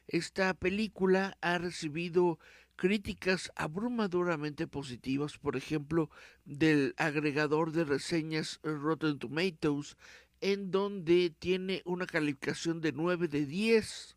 Esta 0.08 0.54
película 0.54 1.38
ha 1.40 1.58
recibido 1.58 2.40
críticas 2.74 3.52
abrumadoramente 3.54 4.66
positivas, 4.66 5.38
por 5.38 5.54
ejemplo, 5.54 6.10
del 6.44 6.94
agregador 6.96 7.70
de 7.70 7.84
reseñas 7.84 8.58
Rotten 8.64 9.20
Tomatoes, 9.20 9.96
en 10.40 10.72
donde 10.72 11.30
tiene 11.30 11.82
una 11.84 12.06
calificación 12.06 12.80
de 12.80 12.90
9 12.90 13.28
de 13.28 13.46
10, 13.46 14.16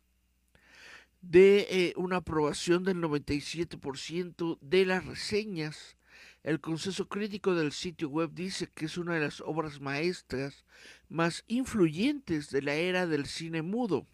de 1.22 1.66
eh, 1.70 1.92
una 1.94 2.16
aprobación 2.16 2.82
del 2.82 2.96
97% 2.96 4.58
de 4.60 4.84
las 4.84 5.06
reseñas. 5.06 5.96
El 6.42 6.60
consenso 6.60 7.08
crítico 7.08 7.54
del 7.54 7.72
sitio 7.72 8.08
web 8.08 8.30
dice 8.32 8.68
que 8.74 8.86
es 8.86 8.96
una 8.96 9.14
de 9.14 9.20
las 9.20 9.40
obras 9.40 9.80
maestras 9.80 10.64
más 11.08 11.44
influyentes 11.48 12.50
de 12.50 12.62
la 12.62 12.74
era 12.74 13.06
del 13.06 13.26
cine 13.26 13.62
mudo 13.62 14.06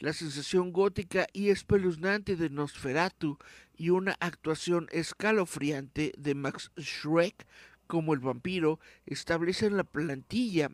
la 0.00 0.12
sensación 0.12 0.72
gótica 0.72 1.26
y 1.32 1.50
espeluznante 1.50 2.36
de 2.36 2.50
Nosferatu 2.50 3.38
y 3.76 3.90
una 3.90 4.16
actuación 4.20 4.88
escalofriante 4.92 6.12
de 6.16 6.34
Max 6.34 6.70
Schreck 6.78 7.46
como 7.86 8.14
el 8.14 8.20
vampiro 8.20 8.78
establecen 9.06 9.76
la 9.76 9.84
plantilla 9.84 10.70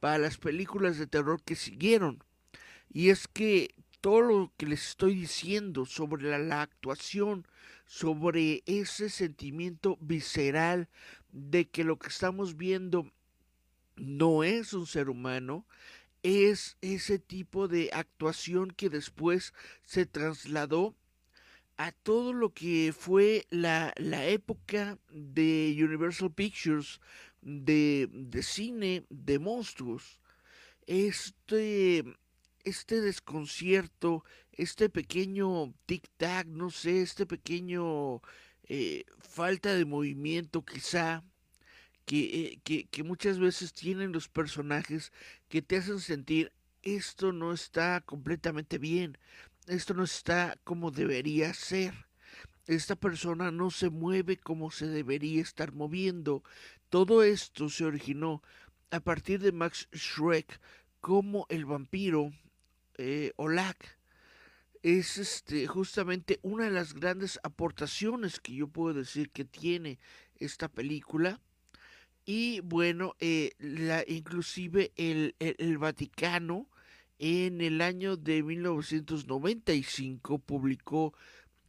para 0.00 0.18
las 0.18 0.38
películas 0.38 0.98
de 0.98 1.06
terror 1.06 1.42
que 1.42 1.56
siguieron. 1.56 2.22
Y 2.90 3.10
es 3.10 3.28
que 3.28 3.74
todo 4.00 4.20
lo 4.20 4.52
que 4.56 4.66
les 4.66 4.88
estoy 4.88 5.14
diciendo 5.14 5.84
sobre 5.84 6.24
la, 6.30 6.38
la 6.38 6.62
actuación, 6.62 7.46
sobre 7.86 8.62
ese 8.66 9.10
sentimiento 9.10 9.98
visceral 10.00 10.88
de 11.32 11.68
que 11.68 11.84
lo 11.84 11.98
que 11.98 12.08
estamos 12.08 12.56
viendo 12.56 13.10
no 13.96 14.44
es 14.44 14.72
un 14.72 14.86
ser 14.86 15.08
humano, 15.08 15.66
es 16.22 16.78
ese 16.80 17.18
tipo 17.18 17.68
de 17.68 17.90
actuación 17.92 18.70
que 18.70 18.88
después 18.88 19.52
se 19.84 20.06
trasladó 20.06 20.94
a 21.76 21.92
todo 21.92 22.32
lo 22.32 22.52
que 22.52 22.94
fue 22.96 23.46
la, 23.50 23.92
la 23.96 24.24
época 24.26 24.98
de 25.10 25.76
Universal 25.78 26.32
Pictures 26.32 27.00
de, 27.42 28.08
de, 28.10 28.42
cine 28.42 29.04
de 29.10 29.38
monstruos. 29.38 30.20
Este, 30.86 32.04
este 32.64 33.00
desconcierto, 33.00 34.24
este 34.56 34.88
pequeño 34.88 35.74
tic-tac, 35.86 36.46
no 36.46 36.70
sé, 36.70 37.02
este 37.02 37.26
pequeño 37.26 38.20
eh, 38.64 39.04
falta 39.18 39.74
de 39.74 39.84
movimiento 39.84 40.64
quizá 40.64 41.22
que, 42.06 42.60
que, 42.64 42.86
que 42.86 43.02
muchas 43.02 43.38
veces 43.38 43.72
tienen 43.72 44.12
los 44.12 44.28
personajes 44.28 45.12
que 45.48 45.62
te 45.62 45.76
hacen 45.76 46.00
sentir 46.00 46.52
esto 46.82 47.32
no 47.32 47.52
está 47.52 48.02
completamente 48.02 48.76
bien, 48.78 49.16
esto 49.66 49.94
no 49.94 50.04
está 50.04 50.58
como 50.64 50.90
debería 50.90 51.54
ser. 51.54 51.94
Esta 52.66 52.96
persona 52.96 53.50
no 53.50 53.70
se 53.70 53.90
mueve 53.90 54.36
como 54.36 54.70
se 54.70 54.86
debería 54.86 55.42
estar 55.42 55.72
moviendo. 55.72 56.42
Todo 56.90 57.22
esto 57.22 57.68
se 57.68 57.84
originó 57.84 58.42
a 58.90 59.00
partir 59.00 59.40
de 59.40 59.52
Max 59.52 59.88
Schreck 59.94 60.60
como 61.00 61.46
el 61.48 61.64
vampiro 61.64 62.32
eh. 62.96 63.32
Es 64.84 65.16
este, 65.16 65.66
justamente 65.66 66.38
una 66.42 66.64
de 66.64 66.70
las 66.70 66.92
grandes 66.92 67.40
aportaciones 67.42 68.38
que 68.38 68.54
yo 68.54 68.68
puedo 68.68 68.92
decir 68.92 69.30
que 69.30 69.46
tiene 69.46 69.98
esta 70.36 70.68
película. 70.68 71.40
Y 72.26 72.60
bueno, 72.60 73.16
eh, 73.18 73.52
la, 73.58 74.04
inclusive 74.06 74.92
el, 74.96 75.36
el 75.38 75.78
Vaticano 75.78 76.68
en 77.18 77.62
el 77.62 77.80
año 77.80 78.18
de 78.18 78.42
1995 78.42 80.38
publicó 80.40 81.14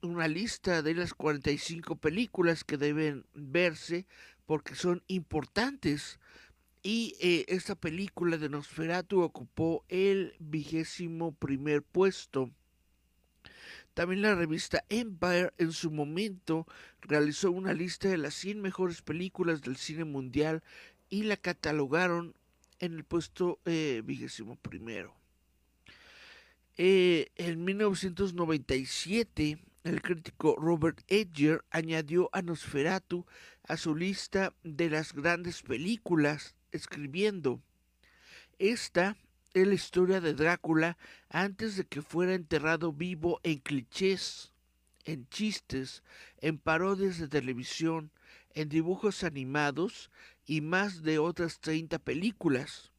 una 0.01 0.27
lista 0.27 0.81
de 0.81 0.95
las 0.95 1.13
45 1.13 1.95
películas 1.95 2.65
que 2.65 2.75
deben 2.75 3.25
verse 3.34 4.07
porque 4.45 4.75
son 4.75 5.01
importantes. 5.07 6.19
Y 6.84 7.15
eh, 7.22 7.45
esta 7.48 7.75
película 7.75 8.38
de 8.38 8.50
Nosferatu 8.50 9.22
ocupó 9.22 9.86
el 9.88 10.36
vigésimo 10.39 11.31
primer 11.31 11.81
puesto. 11.81 12.51
También 13.95 14.21
la 14.21 14.35
revista 14.35 14.83
Empire 14.89 15.53
en 15.57 15.71
su 15.71 15.89
momento 15.89 16.67
realizó 16.99 17.49
una 17.49 17.71
lista 17.71 18.09
de 18.09 18.17
las 18.17 18.33
100 18.33 18.61
mejores 18.61 19.01
películas 19.01 19.61
del 19.61 19.77
cine 19.77 20.03
mundial 20.03 20.63
y 21.09 21.23
la 21.23 21.37
catalogaron 21.37 22.35
en 22.79 22.93
el 22.93 23.05
puesto 23.05 23.61
eh, 23.63 24.01
vigésimo 24.03 24.57
primero. 24.57 25.15
Eh, 26.75 27.31
en 27.37 27.63
1997, 27.63 29.59
el 29.85 30.01
crítico 30.01 30.57
Robert 30.59 30.99
Edger 31.07 31.63
añadió 31.69 32.29
a 32.33 32.41
Nosferatu 32.41 33.25
a 33.63 33.77
su 33.77 33.95
lista 33.95 34.53
de 34.65 34.89
las 34.89 35.13
grandes 35.13 35.61
películas, 35.61 36.57
escribiendo, 36.73 37.61
Esta 38.59 39.15
es 39.55 39.65
la 39.65 39.74
historia 39.74 40.19
de 40.19 40.33
Drácula 40.33 40.97
antes 41.29 41.77
de 41.77 41.85
que 41.85 42.01
fuera 42.01 42.33
enterrado 42.33 42.91
vivo 42.91 43.39
en 43.43 43.59
clichés, 43.59 44.51
en 45.05 45.29
chistes, 45.29 46.03
en 46.39 46.57
parodias 46.57 47.19
de 47.19 47.29
televisión, 47.29 48.12
en 48.53 48.67
dibujos 48.67 49.24
animados 49.24 50.12
y 50.45 50.59
más 50.59 51.03
de 51.03 51.19
otras 51.19 51.62
30 51.62 52.00
películas. 52.00 52.91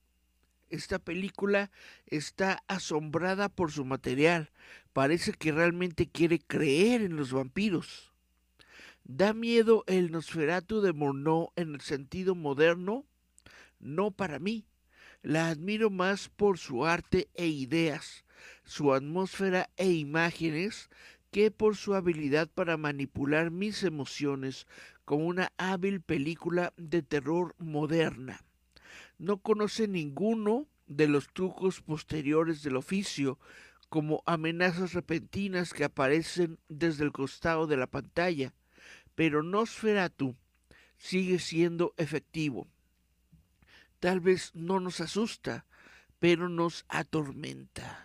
Esta 0.70 0.98
película 0.98 1.70
está 2.06 2.64
asombrada 2.68 3.50
por 3.50 3.70
su 3.70 3.84
material. 3.84 4.50
Parece 4.94 5.34
que 5.34 5.52
realmente 5.52 6.08
quiere 6.08 6.38
creer 6.38 7.02
en 7.02 7.16
los 7.16 7.32
vampiros. 7.32 8.14
¿Da 9.04 9.34
miedo 9.34 9.84
el 9.86 10.10
Nosferatu 10.10 10.80
de 10.80 10.94
Morneau 10.94 11.52
en 11.54 11.74
el 11.74 11.82
sentido 11.82 12.34
moderno? 12.34 13.04
No 13.78 14.10
para 14.10 14.38
mí. 14.38 14.64
La 15.22 15.48
admiro 15.48 15.90
más 15.90 16.28
por 16.28 16.58
su 16.58 16.86
arte 16.86 17.28
e 17.34 17.46
ideas, 17.46 18.24
su 18.64 18.92
atmósfera 18.92 19.70
e 19.76 19.90
imágenes, 19.90 20.88
que 21.30 21.50
por 21.50 21.76
su 21.76 21.94
habilidad 21.94 22.48
para 22.48 22.76
manipular 22.76 23.50
mis 23.50 23.82
emociones 23.82 24.66
como 25.04 25.26
una 25.26 25.52
hábil 25.56 26.00
película 26.00 26.72
de 26.76 27.02
terror 27.02 27.54
moderna 27.58 28.40
no 29.18 29.38
conoce 29.38 29.88
ninguno 29.88 30.66
de 30.86 31.08
los 31.08 31.28
trucos 31.32 31.80
posteriores 31.80 32.62
del 32.62 32.76
oficio, 32.76 33.38
como 33.88 34.22
amenazas 34.26 34.92
repentinas 34.92 35.72
que 35.72 35.84
aparecen 35.84 36.58
desde 36.68 37.04
el 37.04 37.12
costado 37.12 37.66
de 37.66 37.76
la 37.76 37.86
pantalla, 37.86 38.52
pero 39.14 39.42
Nosferatu 39.42 40.36
sigue 40.98 41.38
siendo 41.38 41.94
efectivo. 41.96 42.68
Tal 44.00 44.20
vez 44.20 44.52
no 44.54 44.80
nos 44.80 45.00
asusta, 45.00 45.66
pero 46.18 46.48
nos 46.48 46.84
atormenta. 46.88 48.02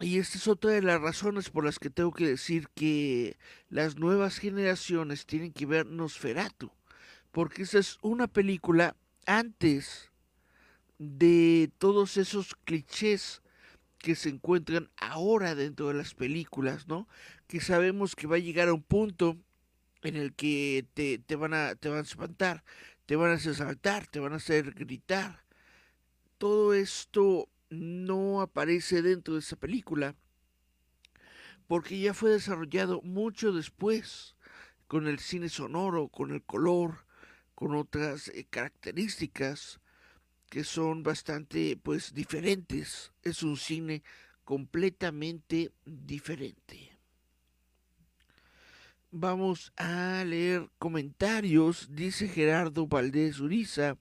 Y 0.00 0.18
esta 0.18 0.36
es 0.38 0.46
otra 0.46 0.72
de 0.72 0.82
las 0.82 1.00
razones 1.00 1.48
por 1.48 1.64
las 1.64 1.78
que 1.78 1.88
tengo 1.88 2.12
que 2.12 2.26
decir 2.28 2.68
que 2.74 3.38
las 3.70 3.96
nuevas 3.96 4.38
generaciones 4.38 5.24
tienen 5.24 5.52
que 5.52 5.64
ver 5.64 5.86
Nosferatu 5.86 6.70
porque 7.36 7.64
esa 7.64 7.80
es 7.80 7.98
una 8.00 8.28
película 8.28 8.96
antes 9.26 10.10
de 10.98 11.70
todos 11.76 12.16
esos 12.16 12.54
clichés 12.64 13.42
que 13.98 14.14
se 14.14 14.30
encuentran 14.30 14.88
ahora 14.96 15.54
dentro 15.54 15.88
de 15.88 15.92
las 15.92 16.14
películas, 16.14 16.88
¿no? 16.88 17.06
Que 17.46 17.60
sabemos 17.60 18.16
que 18.16 18.26
va 18.26 18.36
a 18.36 18.38
llegar 18.38 18.68
a 18.68 18.72
un 18.72 18.82
punto 18.82 19.36
en 20.02 20.16
el 20.16 20.34
que 20.34 20.86
te, 20.94 21.18
te 21.18 21.36
van, 21.36 21.54
a, 21.54 21.74
te 21.74 21.88
van 21.88 21.98
a 21.98 22.02
espantar, 22.02 22.64
te 23.06 23.16
van 23.16 23.30
a 23.30 23.34
hacer 23.34 23.54
saltar, 23.54 24.06
te 24.06 24.20
van 24.20 24.32
a 24.32 24.36
hacer 24.36 24.72
gritar. 24.72 25.44
Todo 26.38 26.74
esto 26.74 27.48
no 27.70 28.40
aparece 28.40 29.02
dentro 29.02 29.34
de 29.34 29.40
esa 29.40 29.56
película 29.56 30.14
porque 31.66 31.98
ya 31.98 32.14
fue 32.14 32.30
desarrollado 32.30 33.00
mucho 33.02 33.52
después 33.52 34.36
con 34.86 35.06
el 35.08 35.18
cine 35.18 35.48
sonoro, 35.48 36.08
con 36.08 36.32
el 36.32 36.42
color, 36.42 37.06
con 37.54 37.74
otras 37.74 38.28
eh, 38.28 38.46
características 38.48 39.80
que 40.48 40.62
son 40.62 41.02
bastante 41.02 41.76
pues 41.76 42.14
diferentes. 42.14 43.12
Es 43.22 43.42
un 43.42 43.56
cine 43.56 44.04
completamente 44.44 45.72
diferente. 45.84 46.95
Vamos 49.18 49.72
a 49.78 50.22
leer 50.26 50.68
comentarios. 50.78 51.88
Dice 51.90 52.28
Gerardo 52.28 52.86
Valdés 52.86 53.40
Uriza. 53.40 53.96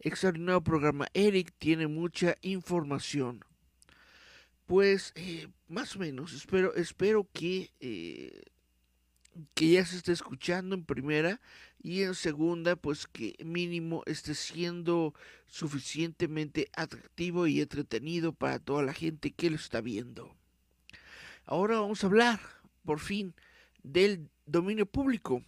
Extraordinario 0.00 0.64
programa. 0.64 1.08
Eric 1.12 1.52
tiene 1.58 1.88
mucha 1.88 2.36
información. 2.40 3.44
Pues 4.64 5.12
eh, 5.14 5.48
más 5.68 5.94
o 5.94 5.98
menos. 5.98 6.32
Espero, 6.32 6.74
espero 6.74 7.28
que 7.34 7.70
eh, 7.80 8.44
que 9.52 9.72
ya 9.72 9.84
se 9.84 9.98
esté 9.98 10.12
escuchando 10.12 10.74
en 10.74 10.86
primera 10.86 11.38
y 11.82 12.00
en 12.04 12.14
segunda 12.14 12.76
pues 12.76 13.06
que 13.06 13.34
mínimo 13.44 14.04
esté 14.06 14.34
siendo 14.34 15.12
suficientemente 15.44 16.70
atractivo 16.74 17.46
y 17.46 17.60
entretenido 17.60 18.32
para 18.32 18.58
toda 18.58 18.82
la 18.82 18.94
gente 18.94 19.32
que 19.32 19.50
lo 19.50 19.56
está 19.56 19.82
viendo. 19.82 20.34
Ahora 21.44 21.78
vamos 21.78 22.02
a 22.02 22.06
hablar 22.06 22.40
por 22.86 23.00
fin 23.00 23.34
del 23.86 24.28
dominio 24.44 24.86
público. 24.86 25.42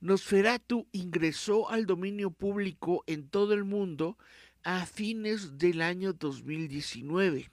Nosferatu 0.00 0.86
ingresó 0.92 1.68
al 1.68 1.84
dominio 1.84 2.30
público 2.30 3.04
en 3.06 3.28
todo 3.28 3.52
el 3.52 3.64
mundo 3.64 4.16
a 4.62 4.86
fines 4.86 5.58
del 5.58 5.82
año 5.82 6.12
2019 6.12 7.50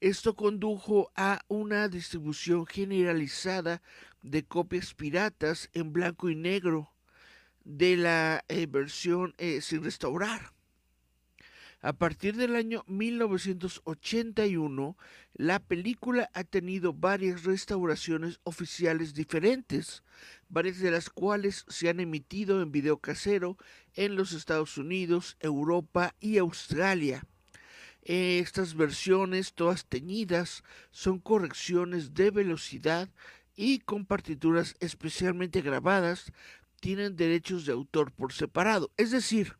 esto 0.00 0.34
condujo 0.34 1.12
a 1.14 1.40
una 1.48 1.88
distribución 1.88 2.66
generalizada 2.66 3.82
de 4.22 4.44
copias 4.44 4.94
piratas 4.94 5.68
en 5.74 5.92
blanco 5.92 6.30
y 6.30 6.34
negro 6.34 6.90
de 7.64 7.98
la 7.98 8.44
eh, 8.48 8.66
versión 8.66 9.34
eh, 9.36 9.60
sin 9.60 9.84
restaurar. 9.84 10.52
A 11.82 11.94
partir 11.94 12.36
del 12.36 12.56
año 12.56 12.84
1981, 12.88 14.98
la 15.32 15.60
película 15.60 16.28
ha 16.34 16.44
tenido 16.44 16.92
varias 16.92 17.44
restauraciones 17.44 18.38
oficiales 18.42 19.14
diferentes, 19.14 20.02
varias 20.50 20.80
de 20.80 20.90
las 20.90 21.08
cuales 21.08 21.64
se 21.68 21.88
han 21.88 22.00
emitido 22.00 22.60
en 22.60 22.70
video 22.70 22.98
casero 22.98 23.56
en 23.94 24.14
los 24.14 24.32
Estados 24.32 24.76
Unidos, 24.76 25.38
Europa 25.40 26.14
y 26.20 26.36
Australia. 26.36 27.24
Estas 28.02 28.74
versiones, 28.74 29.54
todas 29.54 29.86
teñidas, 29.86 30.62
son 30.90 31.18
correcciones 31.18 32.12
de 32.12 32.30
velocidad 32.30 33.08
y 33.56 33.78
con 33.78 34.04
partituras 34.04 34.76
especialmente 34.80 35.62
grabadas, 35.62 36.30
tienen 36.78 37.16
derechos 37.16 37.64
de 37.64 37.72
autor 37.72 38.12
por 38.12 38.34
separado. 38.34 38.90
Es 38.98 39.12
decir, 39.12 39.56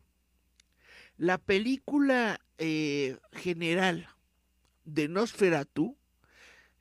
la 1.17 1.37
película 1.37 2.39
eh, 2.57 3.17
general 3.33 4.07
de 4.85 5.07
Nosferatu, 5.07 5.97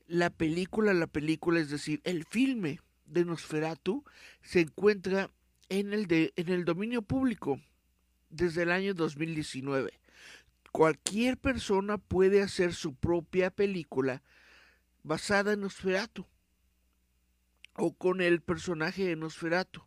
la 0.06 0.30
película, 0.30 0.94
la 0.94 1.06
película, 1.06 1.60
es 1.60 1.70
decir, 1.70 2.00
el 2.04 2.24
filme 2.24 2.80
de 3.06 3.24
Nosferatu, 3.24 4.04
se 4.42 4.60
encuentra 4.60 5.30
en 5.68 5.92
el, 5.92 6.06
de, 6.06 6.32
en 6.36 6.48
el 6.48 6.64
dominio 6.64 7.02
público 7.02 7.60
desde 8.28 8.62
el 8.62 8.72
año 8.72 8.94
2019 8.94 10.00
cualquier 10.70 11.36
persona 11.36 11.98
puede 11.98 12.42
hacer 12.42 12.74
su 12.74 12.94
propia 12.94 13.50
película 13.50 14.22
basada 15.02 15.52
en 15.52 15.60
Nosferatu 15.60 16.26
o 17.74 17.92
con 17.94 18.20
el 18.20 18.40
personaje 18.40 19.04
de 19.04 19.16
Nosferatu. 19.16 19.82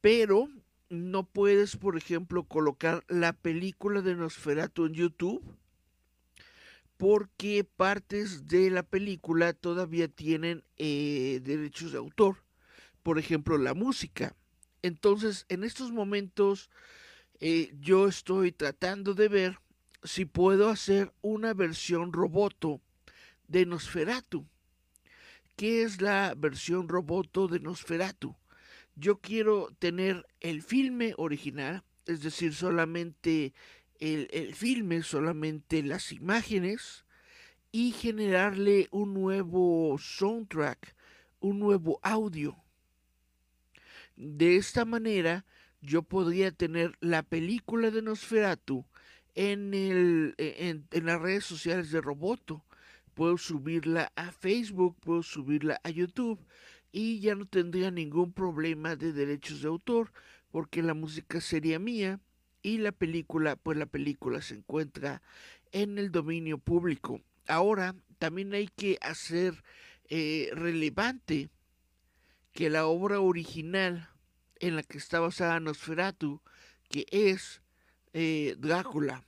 Pero 0.00 0.48
no 0.90 1.24
puedes, 1.24 1.76
por 1.76 1.96
ejemplo, 1.96 2.44
colocar 2.44 3.04
la 3.08 3.32
película 3.32 4.02
de 4.02 4.14
Nosferatu 4.14 4.86
en 4.86 4.94
YouTube 4.94 5.42
porque 7.00 7.64
partes 7.64 8.46
de 8.46 8.68
la 8.68 8.82
película 8.82 9.54
todavía 9.54 10.06
tienen 10.06 10.64
eh, 10.76 11.40
derechos 11.42 11.92
de 11.92 11.98
autor. 11.98 12.44
Por 13.02 13.18
ejemplo, 13.18 13.56
la 13.56 13.72
música. 13.72 14.36
Entonces, 14.82 15.46
en 15.48 15.64
estos 15.64 15.92
momentos, 15.92 16.68
eh, 17.40 17.72
yo 17.80 18.06
estoy 18.06 18.52
tratando 18.52 19.14
de 19.14 19.28
ver 19.28 19.58
si 20.04 20.26
puedo 20.26 20.68
hacer 20.68 21.10
una 21.22 21.54
versión 21.54 22.12
roboto 22.12 22.82
de 23.48 23.64
Nosferatu. 23.64 24.46
¿Qué 25.56 25.82
es 25.82 26.02
la 26.02 26.34
versión 26.36 26.86
roboto 26.86 27.48
de 27.48 27.60
Nosferatu? 27.60 28.36
Yo 29.00 29.18
quiero 29.18 29.74
tener 29.78 30.26
el 30.40 30.60
filme 30.60 31.14
original, 31.16 31.82
es 32.04 32.22
decir, 32.22 32.52
solamente 32.54 33.54
el, 33.98 34.28
el 34.30 34.54
filme, 34.54 35.02
solamente 35.02 35.82
las 35.82 36.12
imágenes, 36.12 37.06
y 37.72 37.92
generarle 37.92 38.88
un 38.90 39.14
nuevo 39.14 39.96
soundtrack, 39.98 40.94
un 41.40 41.60
nuevo 41.60 41.98
audio. 42.02 42.62
De 44.16 44.56
esta 44.56 44.84
manera, 44.84 45.46
yo 45.80 46.02
podría 46.02 46.52
tener 46.52 46.98
la 47.00 47.22
película 47.22 47.90
de 47.90 48.02
Nosferatu 48.02 48.84
en, 49.34 49.72
el, 49.72 50.34
en, 50.36 50.86
en, 50.90 51.06
las 51.06 51.22
redes 51.22 51.46
sociales 51.46 51.90
de 51.90 52.02
Roboto. 52.02 52.66
Puedo 53.14 53.38
subirla 53.38 54.12
a 54.14 54.30
Facebook, 54.30 54.98
puedo 55.00 55.22
subirla 55.22 55.80
a 55.84 55.88
YouTube 55.88 56.38
y 56.92 57.20
ya 57.20 57.34
no 57.34 57.46
tendría 57.46 57.90
ningún 57.90 58.32
problema 58.32 58.96
de 58.96 59.12
derechos 59.12 59.62
de 59.62 59.68
autor 59.68 60.12
porque 60.50 60.82
la 60.82 60.94
música 60.94 61.40
sería 61.40 61.78
mía 61.78 62.20
y 62.62 62.78
la 62.78 62.92
película, 62.92 63.56
pues 63.56 63.78
la 63.78 63.86
película 63.86 64.42
se 64.42 64.54
encuentra 64.54 65.22
en 65.72 65.98
el 65.98 66.10
dominio 66.10 66.58
público. 66.58 67.20
Ahora 67.46 67.94
también 68.18 68.52
hay 68.52 68.68
que 68.68 68.98
hacer 69.00 69.62
eh, 70.08 70.50
relevante 70.52 71.48
que 72.52 72.68
la 72.68 72.86
obra 72.86 73.20
original 73.20 74.10
en 74.58 74.76
la 74.76 74.82
que 74.82 74.98
está 74.98 75.20
basada 75.20 75.60
Nosferatu, 75.60 76.42
que 76.88 77.06
es 77.10 77.62
eh, 78.12 78.56
Drácula, 78.58 79.24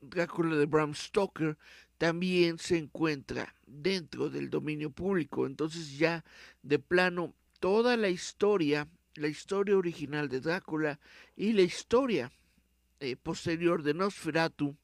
Drácula 0.00 0.56
de 0.56 0.66
Bram 0.66 0.94
Stoker, 0.94 1.56
también 2.02 2.58
se 2.58 2.78
encuentra 2.78 3.54
dentro 3.64 4.28
del 4.28 4.50
dominio 4.50 4.90
público. 4.90 5.46
Entonces 5.46 5.98
ya 5.98 6.24
de 6.64 6.80
plano 6.80 7.32
toda 7.60 7.96
la 7.96 8.08
historia, 8.08 8.88
la 9.14 9.28
historia 9.28 9.76
original 9.76 10.28
de 10.28 10.40
Drácula 10.40 10.98
y 11.36 11.52
la 11.52 11.62
historia 11.62 12.32
eh, 12.98 13.14
posterior 13.14 13.84
de 13.84 13.94
Nosferatu 13.94 14.74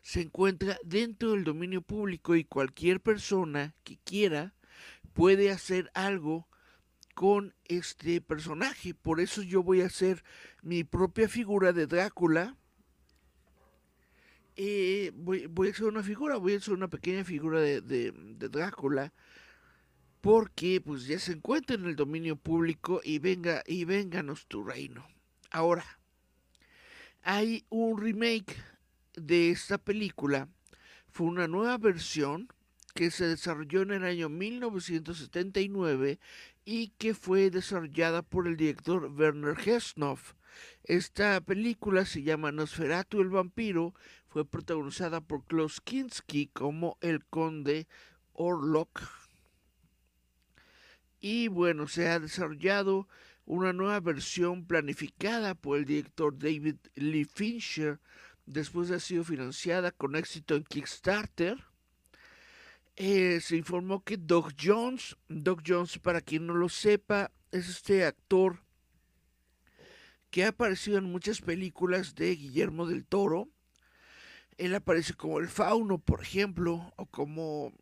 se 0.00 0.20
encuentra 0.20 0.78
dentro 0.84 1.32
del 1.32 1.42
dominio 1.42 1.82
público 1.82 2.36
y 2.36 2.44
cualquier 2.44 3.00
persona 3.00 3.74
que 3.82 3.98
quiera 4.04 4.54
puede 5.12 5.50
hacer 5.50 5.90
algo 5.92 6.46
con 7.16 7.52
este 7.64 8.20
personaje. 8.20 8.94
Por 8.94 9.18
eso 9.18 9.42
yo 9.42 9.64
voy 9.64 9.80
a 9.80 9.86
hacer 9.86 10.22
mi 10.62 10.84
propia 10.84 11.28
figura 11.28 11.72
de 11.72 11.88
Drácula 11.88 12.56
eh, 14.56 15.12
voy, 15.14 15.46
voy, 15.46 15.68
a 15.68 15.70
hacer 15.70 15.86
una 15.86 16.02
figura, 16.02 16.36
voy 16.36 16.54
a 16.54 16.56
hacer 16.56 16.72
una 16.72 16.88
pequeña 16.88 17.24
figura 17.24 17.60
de, 17.60 18.12
Drácula, 18.50 19.12
porque 20.20 20.80
pues 20.80 21.06
ya 21.06 21.18
se 21.18 21.32
encuentra 21.32 21.76
en 21.76 21.84
el 21.84 21.94
dominio 21.94 22.36
público 22.36 23.00
y 23.04 23.18
venga, 23.18 23.62
y 23.66 23.84
vénganos 23.84 24.46
tu 24.46 24.64
reino. 24.64 25.06
Ahora, 25.50 25.84
hay 27.22 27.64
un 27.68 28.00
remake 28.00 28.56
de 29.14 29.50
esta 29.50 29.78
película, 29.78 30.48
fue 31.10 31.26
una 31.26 31.46
nueva 31.46 31.76
versión 31.78 32.48
que 32.96 33.10
se 33.10 33.28
desarrolló 33.28 33.82
en 33.82 33.90
el 33.90 34.04
año 34.04 34.30
1979 34.30 36.18
y 36.64 36.88
que 36.96 37.12
fue 37.12 37.50
desarrollada 37.50 38.22
por 38.22 38.48
el 38.48 38.56
director 38.56 39.12
Werner 39.12 39.54
Herzog. 39.64 40.18
Esta 40.82 41.42
película 41.42 42.06
se 42.06 42.22
llama 42.22 42.52
Nosferatu 42.52 43.20
el 43.20 43.28
vampiro, 43.28 43.92
fue 44.28 44.46
protagonizada 44.46 45.20
por 45.20 45.44
Klaus 45.44 45.82
Kinski 45.82 46.46
como 46.46 46.96
el 47.02 47.22
conde 47.26 47.86
Orlok. 48.32 49.02
Y 51.20 51.48
bueno, 51.48 51.88
se 51.88 52.08
ha 52.08 52.18
desarrollado 52.18 53.08
una 53.44 53.74
nueva 53.74 54.00
versión 54.00 54.64
planificada 54.66 55.54
por 55.54 55.76
el 55.76 55.84
director 55.84 56.38
David 56.38 56.76
Lee 56.94 57.26
Fincher 57.26 58.00
después 58.46 58.88
de 58.88 58.94
haber 58.94 59.02
sido 59.02 59.22
financiada 59.22 59.90
con 59.90 60.16
éxito 60.16 60.56
en 60.56 60.64
Kickstarter. 60.64 61.62
Eh, 62.96 63.40
se 63.40 63.56
informó 63.56 64.02
que 64.02 64.16
Doc 64.16 64.54
Jones, 64.60 65.16
Doc 65.28 65.62
Jones 65.66 65.98
para 65.98 66.20
quien 66.20 66.46
no 66.46 66.54
lo 66.54 66.68
sepa, 66.68 67.30
es 67.52 67.68
este 67.68 68.04
actor 68.04 68.62
que 70.30 70.44
ha 70.44 70.48
aparecido 70.48 70.98
en 70.98 71.04
muchas 71.04 71.40
películas 71.40 72.14
de 72.14 72.34
Guillermo 72.34 72.86
del 72.86 73.04
Toro 73.06 73.48
él 74.58 74.74
aparece 74.74 75.14
como 75.14 75.38
el 75.38 75.48
fauno, 75.48 75.98
por 75.98 76.22
ejemplo, 76.22 76.92
o 76.96 77.06
como 77.06 77.72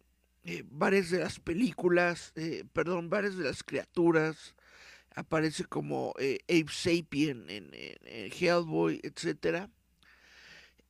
eh, 0.42 0.64
varias 0.66 1.10
de 1.10 1.20
las 1.20 1.38
películas, 1.38 2.32
eh, 2.34 2.64
perdón, 2.72 3.10
varias 3.10 3.36
de 3.36 3.44
las 3.44 3.62
criaturas. 3.62 4.54
Aparece 5.14 5.64
como 5.64 6.12
eh, 6.18 6.38
Ape 6.44 6.72
Sapien 6.72 7.48
en, 7.48 7.70
en, 7.72 8.32
Hellboy, 8.32 9.00
etc. 9.04 9.68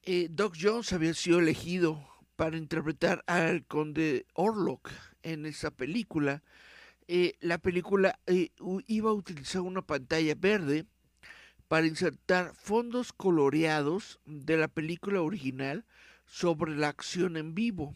Eh, 0.02 0.28
Doc 0.30 0.56
Jones 0.58 0.92
había 0.94 1.12
sido 1.12 1.40
elegido 1.40 2.08
para 2.36 2.56
interpretar 2.56 3.22
al 3.26 3.64
conde 3.64 4.26
Orlok 4.34 4.90
en 5.22 5.46
esa 5.46 5.70
película. 5.70 6.42
Eh, 7.06 7.34
la 7.40 7.58
película 7.58 8.18
eh, 8.26 8.50
iba 8.86 9.10
a 9.10 9.14
utilizar 9.14 9.62
una 9.62 9.82
pantalla 9.82 10.34
verde 10.34 10.86
para 11.68 11.86
insertar 11.86 12.54
fondos 12.54 13.12
coloreados 13.12 14.20
de 14.24 14.56
la 14.56 14.68
película 14.68 15.20
original 15.22 15.84
sobre 16.26 16.74
la 16.76 16.88
acción 16.88 17.36
en 17.36 17.54
vivo, 17.54 17.94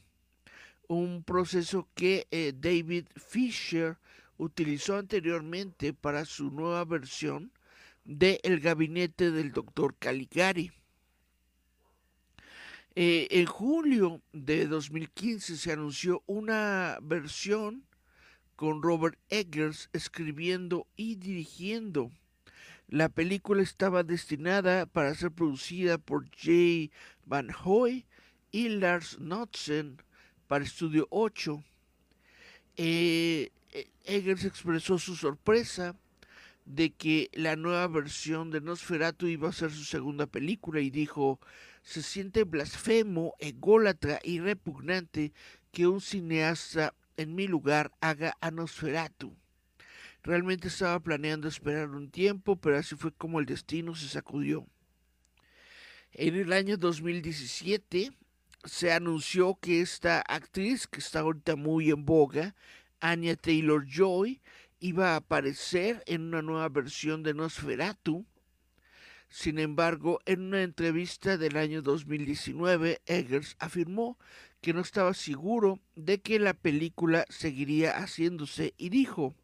un 0.87 1.23
proceso 1.23 1.89
que 1.95 2.27
eh, 2.31 2.53
David 2.55 3.07
Fisher 3.17 3.99
utilizó 4.37 4.97
anteriormente 4.97 5.93
para 5.93 6.25
su 6.25 6.51
nueva 6.51 6.85
versión 6.85 7.53
de 8.05 8.41
El 8.43 8.61
gabinete 8.61 9.31
del 9.31 9.53
doctor 9.53 9.97
Caligari. 9.99 10.73
Eh, 12.95 13.29
en 13.31 13.47
julio 13.47 14.21
de 14.33 14.67
2015 14.67 15.57
se 15.57 15.73
anunció 15.73 16.23
una 16.27 16.99
versión 17.01 17.85
con 18.57 18.83
Robert 18.83 19.19
Eggers 19.29 19.89
escribiendo 19.93 20.87
y 20.97 21.15
dirigiendo 21.15 22.11
la 22.89 23.11
película 23.11 23.63
estaba 23.63 24.03
destinada 24.03 24.87
para 24.87 25.15
ser 25.15 25.31
producida 25.31 25.99
por 25.99 26.27
Jay 26.35 26.91
Van 27.27 27.51
Hoy 27.63 28.07
y 28.51 28.71
Lars 28.71 29.17
Knudsen 29.19 29.99
para 30.47 30.65
Estudio 30.65 31.07
8. 31.11 31.63
Eh, 32.79 33.51
Eggers 34.07 34.47
expresó 34.47 34.99
su 34.99 35.17
sorpresa 35.17 35.97
de 36.65 36.91
que 36.91 37.29
la 37.35 37.57
nueva 37.57 37.87
versión 37.89 38.51
de 38.51 38.63
Nosferatu 38.63 39.27
iba 39.27 39.51
a 39.51 39.53
ser 39.53 39.71
su 39.71 39.85
segunda 39.85 40.27
película 40.27 40.81
y 40.81 40.89
dijo, 40.89 41.41
se 41.89 42.03
siente 42.03 42.45
blasfemo, 42.45 43.35
ególatra 43.39 44.21
y 44.23 44.41
repugnante 44.41 45.33
que 45.73 45.87
un 45.87 46.03
cineasta 46.03 46.93
en 47.17 47.35
mi 47.35 47.47
lugar 47.47 47.93
haga 48.03 48.37
a 48.43 48.51
Nosferatu. 48.51 49.35
Realmente 50.23 50.69
estaba 50.69 51.01
planeando 51.01 51.49
esperar 51.49 51.89
un 51.89 52.11
tiempo, 52.11 52.57
pero 52.57 52.77
así 52.77 52.95
fue 52.95 53.11
como 53.11 53.41
el 53.41 53.47
destino 53.47 53.95
se 53.95 54.07
sacudió. 54.07 54.67
En 56.13 56.35
el 56.35 56.53
año 56.53 56.77
2017 56.77 58.11
se 58.65 58.93
anunció 58.93 59.55
que 59.55 59.81
esta 59.81 60.21
actriz, 60.21 60.87
que 60.87 61.01
está 61.01 61.21
ahorita 61.21 61.57
muy 61.57 61.89
en 61.89 62.05
boga, 62.05 62.55
Anya 63.01 63.35
Taylor 63.35 63.87
Joy, 63.87 64.43
iba 64.79 65.15
a 65.15 65.17
aparecer 65.17 66.03
en 66.05 66.21
una 66.21 66.43
nueva 66.43 66.69
versión 66.69 67.23
de 67.23 67.33
Nosferatu. 67.33 68.27
Sin 69.29 69.59
embargo, 69.59 70.21
en 70.25 70.41
una 70.41 70.63
entrevista 70.63 71.37
del 71.37 71.57
año 71.57 71.83
2019, 71.83 73.03
Eggers 73.07 73.57
afirmó 73.59 74.19
que 74.61 74.73
no 74.73 74.81
estaba 74.81 75.13
seguro 75.15 75.81
de 75.95 76.21
que 76.21 76.39
la 76.39 76.55
película 76.55 77.27
seguiría 77.29 77.99
haciéndose 77.99 78.75
y 78.79 78.89
dijo, 78.89 79.35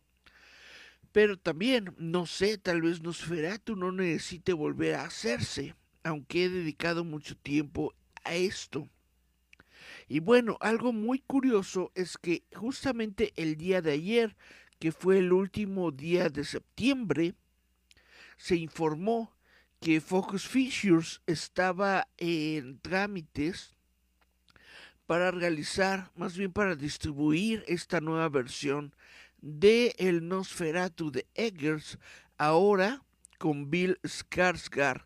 pero 1.12 1.36
también, 1.38 1.94
no 1.98 2.26
sé, 2.26 2.58
tal 2.58 2.82
vez 2.82 3.02
Nosferatu 3.02 3.76
no 3.76 3.92
necesite 3.92 4.52
volver 4.52 4.96
a 4.96 5.04
hacerse, 5.04 5.76
aunque 6.02 6.46
he 6.46 6.48
dedicado 6.48 7.04
mucho 7.04 7.36
tiempo 7.36 7.94
a 8.24 8.34
esto. 8.34 8.88
Y 10.08 10.20
bueno, 10.20 10.56
algo 10.60 10.92
muy 10.92 11.20
curioso 11.20 11.92
es 11.94 12.18
que 12.18 12.42
justamente 12.54 13.32
el 13.36 13.56
día 13.56 13.80
de 13.80 13.92
ayer, 13.92 14.36
que 14.78 14.92
fue 14.92 15.18
el 15.18 15.32
último 15.32 15.92
día 15.92 16.30
de 16.30 16.44
septiembre, 16.44 17.34
se 18.36 18.56
informó 18.56 19.33
que 19.80 20.00
Focus 20.00 20.48
Features 20.48 21.20
estaba 21.26 22.08
en 22.16 22.78
trámites 22.80 23.74
para 25.06 25.30
realizar, 25.30 26.10
más 26.16 26.37
bien 26.37 26.52
para 26.52 26.76
distribuir 26.76 27.64
esta 27.66 28.00
nueva 28.00 28.28
versión 28.28 28.94
de 29.40 29.94
el 29.98 30.26
Nosferatu 30.26 31.10
de 31.10 31.26
Eggers, 31.34 31.98
ahora 32.38 33.02
con 33.38 33.70
Bill 33.70 33.98
Skarsgård 34.02 35.04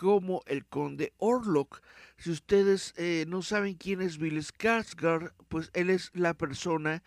como 0.00 0.42
el 0.46 0.64
conde 0.64 1.12
Orlok. 1.18 1.82
Si 2.16 2.30
ustedes 2.30 2.94
eh, 2.96 3.24
no 3.28 3.42
saben 3.42 3.74
quién 3.74 4.00
es 4.00 4.16
Bill 4.16 4.38
Skarsgård, 4.38 5.34
pues 5.48 5.70
él 5.74 5.90
es 5.90 6.10
la 6.14 6.32
persona 6.34 7.02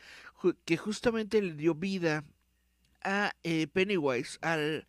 que 0.65 0.77
justamente 0.77 1.41
le 1.41 1.53
dio 1.53 1.73
vida 1.73 2.23
a 3.01 3.33
eh, 3.43 3.67
Pennywise, 3.67 4.37
al 4.41 4.85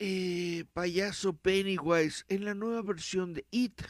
eh, 0.00 0.64
payaso 0.72 1.34
Pennywise 1.34 2.24
en 2.28 2.46
la 2.46 2.54
nueva 2.54 2.80
versión 2.80 3.34
de 3.34 3.44
It. 3.50 3.82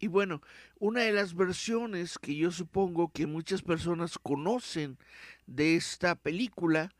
Y 0.00 0.08
bueno, 0.08 0.42
una 0.78 1.02
de 1.02 1.12
las 1.12 1.34
versiones 1.34 2.18
que 2.18 2.34
yo 2.34 2.50
supongo 2.50 3.12
que 3.12 3.26
muchas 3.26 3.62
personas 3.62 4.18
conocen 4.18 4.98
de 5.46 5.76
esta 5.76 6.16
película, 6.16 6.92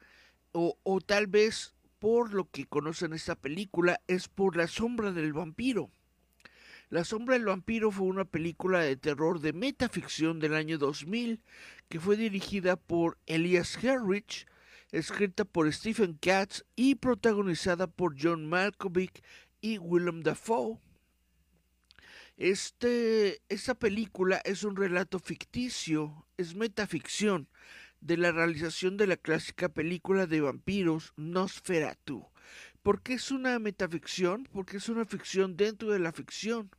o, 0.52 0.78
o 0.84 1.00
tal 1.00 1.26
vez 1.26 1.74
por 1.98 2.32
lo 2.32 2.48
que 2.48 2.66
conocen 2.66 3.12
esta 3.12 3.34
película, 3.34 4.00
es 4.06 4.28
por 4.28 4.56
La 4.56 4.68
sombra 4.68 5.12
del 5.12 5.32
vampiro. 5.32 5.90
La 6.90 7.04
sombra 7.04 7.34
del 7.34 7.46
vampiro 7.46 7.90
fue 7.90 8.06
una 8.06 8.24
película 8.24 8.80
de 8.80 8.96
terror 8.96 9.40
de 9.40 9.52
metaficción 9.52 10.38
del 10.38 10.54
año 10.54 10.78
2000 10.78 11.42
que 11.88 12.00
fue 12.00 12.16
dirigida 12.16 12.76
por 12.76 13.18
Elias 13.26 13.76
Herrich, 13.82 14.46
escrita 14.92 15.44
por 15.44 15.72
Stephen 15.72 16.14
Katz 16.14 16.64
y 16.76 16.94
protagonizada 16.96 17.86
por 17.86 18.16
John 18.20 18.48
Malkovich 18.48 19.22
y 19.60 19.78
Willem 19.78 20.22
Dafoe. 20.22 20.78
Este, 22.36 23.42
esta 23.48 23.74
película 23.74 24.40
es 24.44 24.62
un 24.62 24.76
relato 24.76 25.18
ficticio, 25.18 26.26
es 26.36 26.54
metaficción 26.54 27.48
de 28.00 28.16
la 28.16 28.30
realización 28.30 28.96
de 28.96 29.08
la 29.08 29.16
clásica 29.16 29.68
película 29.68 30.26
de 30.26 30.40
vampiros 30.40 31.12
Nosferatu. 31.16 32.28
¿Por 32.82 33.02
qué 33.02 33.14
es 33.14 33.30
una 33.30 33.58
metaficción? 33.58 34.44
Porque 34.52 34.76
es 34.76 34.88
una 34.88 35.04
ficción 35.04 35.56
dentro 35.56 35.90
de 35.90 35.98
la 35.98 36.12
ficción, 36.12 36.70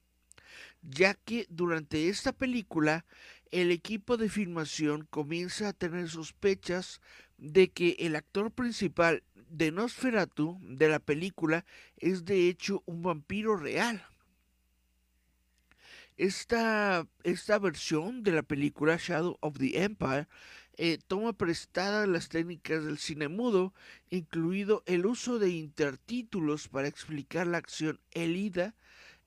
ya 0.82 1.14
que 1.14 1.46
durante 1.50 2.08
esta 2.08 2.32
película 2.32 3.06
el 3.52 3.72
equipo 3.72 4.18
de 4.18 4.30
filmación 4.30 5.08
comienza 5.10 5.70
a 5.70 5.74
tener 5.74 6.10
sospechas 6.10 7.02
de 7.38 7.70
que 7.70 7.96
el 8.00 8.16
actor 8.16 8.52
principal 8.52 9.24
de 9.50 9.72
Nosferatu 9.72 10.60
de 10.62 10.90
la 10.90 11.00
película 11.00 11.66
es 11.98 12.26
de 12.26 12.48
hecho 12.50 12.84
un 12.86 13.02
vampiro 13.02 13.56
real. 13.56 14.06
Esta, 16.18 17.08
esta 17.24 17.60
versión 17.60 18.24
de 18.24 18.34
la 18.34 18.44
película 18.44 18.98
Shadow 18.98 19.38
of 19.40 19.58
the 19.58 19.82
Empire 19.84 20.28
eh, 20.78 21.00
toma 21.08 21.34
prestadas 21.34 22.08
las 22.08 22.30
técnicas 22.30 22.84
del 22.84 22.98
cine 22.98 23.30
mudo, 23.30 23.74
incluido 24.10 24.84
el 24.86 25.06
uso 25.06 25.40
de 25.40 25.50
intertítulos 25.50 26.68
para 26.68 26.88
explicar 26.88 27.48
la 27.48 27.58
acción 27.58 28.00
elida 28.12 28.76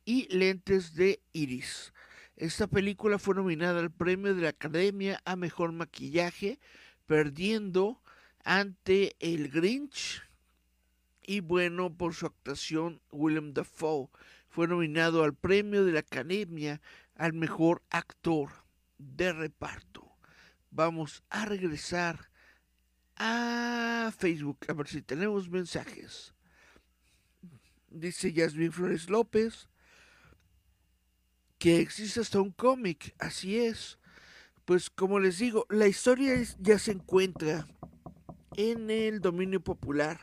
y 0.05 0.35
lentes 0.35 0.95
de 0.95 1.21
iris. 1.33 1.93
Esta 2.37 2.67
película 2.67 3.19
fue 3.19 3.35
nominada 3.35 3.81
al 3.81 3.91
premio 3.91 4.35
de 4.35 4.43
la 4.43 4.49
Academia 4.51 5.21
a 5.25 5.37
Mejor 5.37 5.73
Maquillaje, 5.73 6.59
perdiendo 7.07 8.03
ante 8.45 9.17
el 9.21 9.49
Grinch. 9.49 10.23
Y 11.23 11.41
bueno, 11.41 11.97
por 11.97 12.15
su 12.15 12.27
actuación, 12.27 13.01
William 13.11 13.53
Dafoe 13.53 14.09
fue 14.49 14.67
nominado 14.67 15.23
al 15.23 15.35
premio 15.35 15.85
de 15.85 15.93
la 15.93 16.01
Academia 16.01 16.81
al 17.15 17.33
Mejor 17.33 17.83
Actor 17.91 18.51
de 18.99 19.33
Reparto 19.33 20.13
vamos 20.73 21.23
a 21.29 21.45
regresar 21.45 22.31
a 23.17 24.11
Facebook 24.17 24.59
a 24.69 24.73
ver 24.73 24.89
si 24.89 25.03
tenemos 25.03 25.49
mensajes. 25.49 26.35
Dice 27.89 28.33
Yasmin 28.33 28.73
Flores 28.73 29.09
López 29.09 29.69
que 31.63 31.79
existe 31.79 32.19
hasta 32.19 32.41
un 32.41 32.51
cómic, 32.51 33.15
así 33.21 33.57
es. 33.57 33.97
Pues 34.65 34.91
como 34.91 35.21
les 35.21 35.39
digo, 35.39 35.65
la 35.71 35.87
historia 35.87 36.35
ya 36.59 36.77
se 36.81 36.91
encuentra 36.91 37.69
en 38.57 38.91
el 38.91 39.21
dominio 39.21 39.61
popular. 39.63 40.19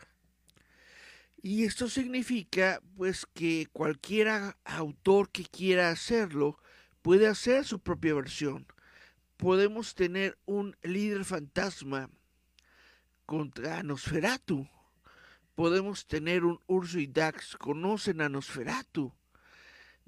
Y 1.42 1.64
esto 1.64 1.88
significa 1.88 2.82
pues 2.98 3.26
que 3.34 3.70
cualquier 3.72 4.28
autor 4.66 5.30
que 5.30 5.46
quiera 5.46 5.92
hacerlo 5.92 6.58
puede 7.02 7.26
hacer 7.26 7.64
su 7.64 7.80
propia 7.80 8.16
versión 8.16 8.68
podemos 9.38 9.96
tener 9.96 10.38
un 10.46 10.76
líder 10.84 11.24
fantasma 11.24 12.10
contra 13.26 13.82
Nosferatu. 13.82 14.68
Podemos 15.56 16.06
tener 16.06 16.44
un 16.44 16.60
Urso 16.68 17.00
y 17.00 17.08
Dax 17.08 17.56
conocen 17.56 18.20
a 18.20 18.28
Nosferatu. 18.28 19.14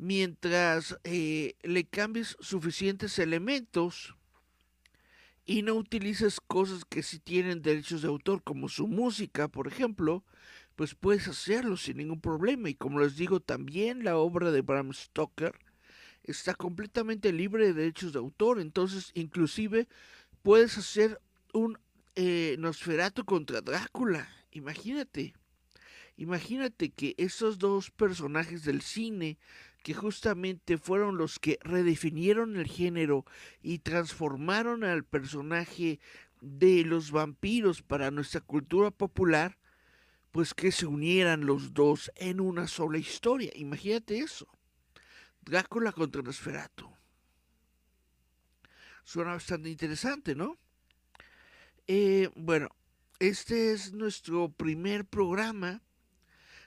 Mientras 0.01 0.97
eh, 1.03 1.53
le 1.61 1.83
cambies 1.83 2.35
suficientes 2.39 3.19
elementos 3.19 4.15
y 5.45 5.61
no 5.61 5.75
utilices 5.75 6.39
cosas 6.41 6.85
que 6.85 7.03
sí 7.03 7.19
tienen 7.19 7.61
derechos 7.61 8.01
de 8.01 8.07
autor, 8.07 8.41
como 8.41 8.67
su 8.67 8.87
música, 8.87 9.47
por 9.47 9.67
ejemplo, 9.67 10.23
pues 10.75 10.95
puedes 10.95 11.27
hacerlo 11.27 11.77
sin 11.77 11.97
ningún 11.97 12.19
problema. 12.19 12.67
Y 12.67 12.73
como 12.73 12.99
les 12.99 13.15
digo, 13.15 13.41
también 13.41 14.03
la 14.03 14.17
obra 14.17 14.49
de 14.49 14.61
Bram 14.61 14.91
Stoker 14.91 15.53
está 16.23 16.55
completamente 16.55 17.31
libre 17.31 17.67
de 17.67 17.73
derechos 17.73 18.11
de 18.13 18.17
autor, 18.17 18.59
entonces 18.59 19.11
inclusive 19.13 19.87
puedes 20.41 20.79
hacer 20.79 21.21
un 21.53 21.77
eh, 22.15 22.55
Nosferatu 22.57 23.23
contra 23.23 23.61
Drácula, 23.61 24.27
imagínate. 24.49 25.35
Imagínate 26.17 26.89
que 26.89 27.15
esos 27.17 27.57
dos 27.57 27.89
personajes 27.89 28.63
del 28.63 28.81
cine, 28.81 29.37
que 29.84 29.94
justamente 29.94 30.78
fueron 30.78 31.17
los 31.17 31.39
que 31.39 31.58
redefinieron 31.62 32.56
el 32.56 32.67
género 32.67 33.26
y 33.62 33.80
transformaron 33.80 34.84
al 34.84 35.04
personaje 35.04 36.00
de 36.41 36.84
los 36.84 37.12
vampiros 37.12 37.82
para 37.82 38.12
nuestra 38.12 38.41
cultura 38.41 38.91
popular, 38.91 39.58
pues 40.32 40.54
que 40.54 40.72
se 40.72 40.86
unieran 40.86 41.46
los 41.46 41.74
dos 41.74 42.12
en 42.15 42.39
una 42.39 42.67
sola 42.67 42.98
historia. 42.98 43.52
Imagínate 43.56 44.20
eso. 44.20 44.48
Drácula 45.41 45.91
contra 45.91 46.22
Nosferatu. 46.22 46.89
Suena 49.04 49.32
bastante 49.32 49.70
interesante, 49.70 50.36
¿no? 50.36 50.58
Eh, 51.88 52.30
bueno, 52.36 52.70
este 53.20 53.74
es 53.74 53.94
nuestro 53.94 54.50
primer 54.50 55.06
programa 55.06 55.82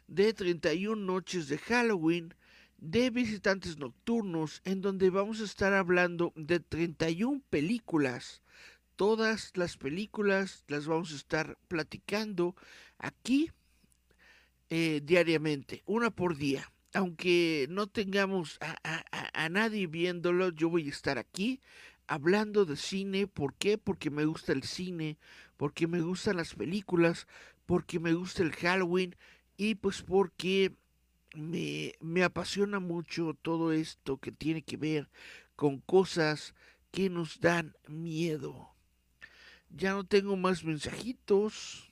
de 0.09 0.35
31 0.35 0.97
noches 0.97 1.49
de 1.49 1.59
Halloween 1.59 2.35
de 2.79 3.11
visitantes 3.11 3.79
nocturnos 3.79 4.61
en 4.65 4.81
donde 4.81 5.11
vamos 5.11 5.41
a 5.41 5.45
estar 5.45 5.73
hablando 5.73 6.33
de 6.37 6.61
31 6.61 7.43
películas. 7.51 8.43
Todas 8.97 9.53
las 9.55 9.77
películas 9.77 10.65
las 10.69 10.87
vamos 10.87 11.13
a 11.13 11.17
estar 11.17 11.59
platicando 11.69 12.55
aquí 12.99 13.51
eh, 14.71 15.01
diariamente, 15.05 15.83
una 15.87 16.11
por 16.11 16.37
día 16.37 16.71
aunque 16.95 17.67
no 17.71 17.89
tengamos 17.89 18.59
a, 18.61 19.49
nadie 19.49 19.87
viéndolo, 19.89 20.51
yo 20.51 20.71
voy 20.71 20.87
a 20.87 20.91
estar 20.91 21.19
aquí 21.19 21.61
hablando 22.07 22.65
de 22.65 22.77
cine. 22.77 23.27
¿Por 23.27 23.55
qué? 23.55 23.77
Porque 23.77 24.11
me 24.11 24.25
gusta 24.25 24.53
el 24.53 24.63
cine, 24.63 25.19
porque 25.57 25.87
me 25.89 26.01
gustan 26.01 26.37
las 26.37 26.55
películas, 26.55 27.27
porque 27.67 27.99
me 27.99 28.15
gusta 28.15 28.43
el 28.43 28.53
Halloween 28.53 29.17
y 29.57 29.75
pues 29.75 30.03
porque 30.03 30.73
me, 31.35 31.95
me 32.01 32.23
apasiona 32.23 32.81
mucho 32.81 33.35
todo 33.41 33.73
esto 33.73 34.19
que 34.19 34.33
tiene 34.33 34.63
que 34.63 34.77
ver 34.77 35.09
con 35.57 35.81
cosas 35.81 36.55
que 36.91 37.11
nos 37.11 37.41
dan 37.41 37.77
miedo. 37.89 38.75
Ya 39.71 39.93
no 39.93 40.05
tengo 40.05 40.37
más 40.37 40.65
mensajitos. 40.65 41.91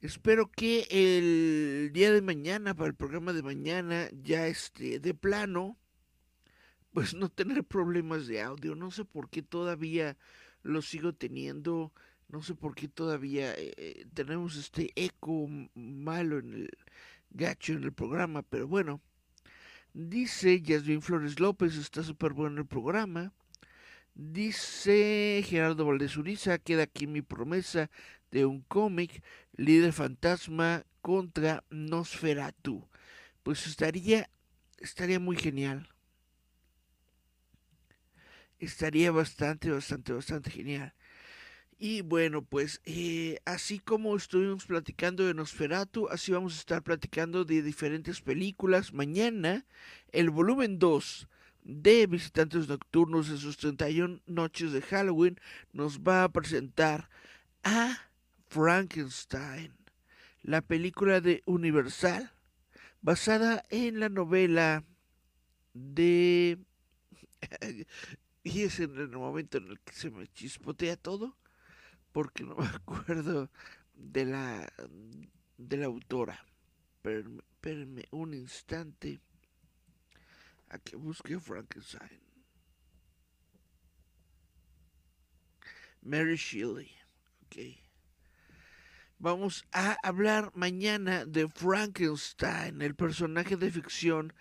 Espero 0.00 0.50
que 0.50 0.86
el 0.90 1.92
día 1.92 2.12
de 2.12 2.22
mañana, 2.22 2.74
para 2.74 2.88
el 2.88 2.94
programa 2.94 3.32
de 3.32 3.42
mañana, 3.42 4.08
ya 4.22 4.46
esté 4.46 4.98
de 4.98 5.14
plano, 5.14 5.78
pues 6.92 7.14
no 7.14 7.28
tener 7.28 7.64
problemas 7.64 8.26
de 8.26 8.42
audio. 8.42 8.74
No 8.74 8.90
sé 8.90 9.04
por 9.04 9.30
qué 9.30 9.42
todavía 9.42 10.16
lo 10.62 10.82
sigo 10.82 11.14
teniendo. 11.14 11.92
No 12.28 12.42
sé 12.42 12.54
por 12.54 12.74
qué 12.74 12.88
todavía 12.88 13.54
eh, 13.54 13.72
eh, 13.76 14.06
tenemos 14.12 14.56
este 14.56 14.92
eco 14.96 15.46
malo 15.74 16.38
en 16.38 16.54
el 16.54 16.70
gacho 17.30 17.72
en 17.72 17.84
el 17.84 17.92
programa, 17.92 18.42
pero 18.42 18.66
bueno, 18.68 19.00
Dice 19.98 20.60
Yasmin 20.60 21.00
Flores 21.00 21.40
López, 21.40 21.74
está 21.76 22.02
súper 22.02 22.34
bueno 22.34 22.60
el 22.60 22.66
programa. 22.66 23.32
Dice 24.14 25.42
Gerardo 25.46 25.86
Valdez 25.86 26.18
Uriza, 26.18 26.58
queda 26.58 26.82
aquí 26.82 27.06
mi 27.06 27.22
promesa 27.22 27.90
de 28.30 28.44
un 28.44 28.60
cómic, 28.60 29.22
líder 29.56 29.94
fantasma 29.94 30.84
contra 31.00 31.64
Nosferatu. 31.70 32.86
Pues 33.42 33.66
estaría, 33.66 34.28
estaría 34.76 35.18
muy 35.18 35.38
genial. 35.38 35.88
Estaría 38.58 39.10
bastante, 39.12 39.70
bastante, 39.70 40.12
bastante 40.12 40.50
genial. 40.50 40.92
Y 41.78 42.00
bueno, 42.00 42.42
pues 42.42 42.80
eh, 42.86 43.38
así 43.44 43.80
como 43.80 44.16
estuvimos 44.16 44.64
platicando 44.64 45.26
de 45.26 45.34
Nosferatu, 45.34 46.08
así 46.08 46.32
vamos 46.32 46.54
a 46.54 46.60
estar 46.60 46.82
platicando 46.82 47.44
de 47.44 47.62
diferentes 47.62 48.22
películas. 48.22 48.94
Mañana, 48.94 49.66
el 50.10 50.30
volumen 50.30 50.78
2 50.78 51.28
de 51.64 52.06
Visitantes 52.06 52.68
Nocturnos 52.68 53.28
de 53.28 53.36
sus 53.36 53.58
31 53.58 54.22
noches 54.26 54.72
de 54.72 54.80
Halloween 54.80 55.38
nos 55.74 56.00
va 56.00 56.24
a 56.24 56.30
presentar 56.30 57.10
a 57.62 58.10
Frankenstein, 58.48 59.74
la 60.42 60.62
película 60.62 61.20
de 61.20 61.42
Universal, 61.44 62.32
basada 63.02 63.62
en 63.68 64.00
la 64.00 64.08
novela 64.08 64.82
de... 65.74 66.58
y 68.44 68.62
es 68.62 68.80
en 68.80 68.96
el 68.96 69.10
momento 69.10 69.58
en 69.58 69.72
el 69.72 69.80
que 69.80 69.92
se 69.92 70.10
me 70.10 70.26
chispotea 70.28 70.96
todo 70.96 71.36
porque 72.16 72.44
no 72.44 72.56
me 72.56 72.66
acuerdo 72.66 73.50
de 73.92 74.24
la 74.24 74.72
de 75.58 75.76
la 75.76 75.84
autora. 75.84 76.46
Espérenme 77.04 78.08
un 78.10 78.32
instante 78.32 79.20
a 80.70 80.78
que 80.78 80.96
busque 80.96 81.38
Frankenstein. 81.38 82.18
Mary 86.00 86.36
Shelley. 86.36 86.90
Ok. 87.44 87.84
Vamos 89.18 89.66
a 89.72 89.98
hablar 90.02 90.52
mañana 90.54 91.26
de 91.26 91.50
Frankenstein, 91.50 92.80
el 92.80 92.94
personaje 92.94 93.58
de 93.58 93.70
ficción 93.70 94.32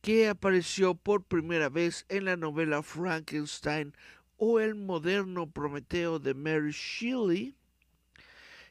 que 0.00 0.28
apareció 0.28 0.96
por 0.96 1.22
primera 1.22 1.68
vez 1.68 2.06
en 2.08 2.24
la 2.24 2.36
novela 2.36 2.82
Frankenstein, 2.82 3.94
o 4.42 4.58
el 4.58 4.74
moderno 4.74 5.50
Prometeo 5.50 6.18
de 6.18 6.32
Mary 6.32 6.72
Shelley. 6.72 7.54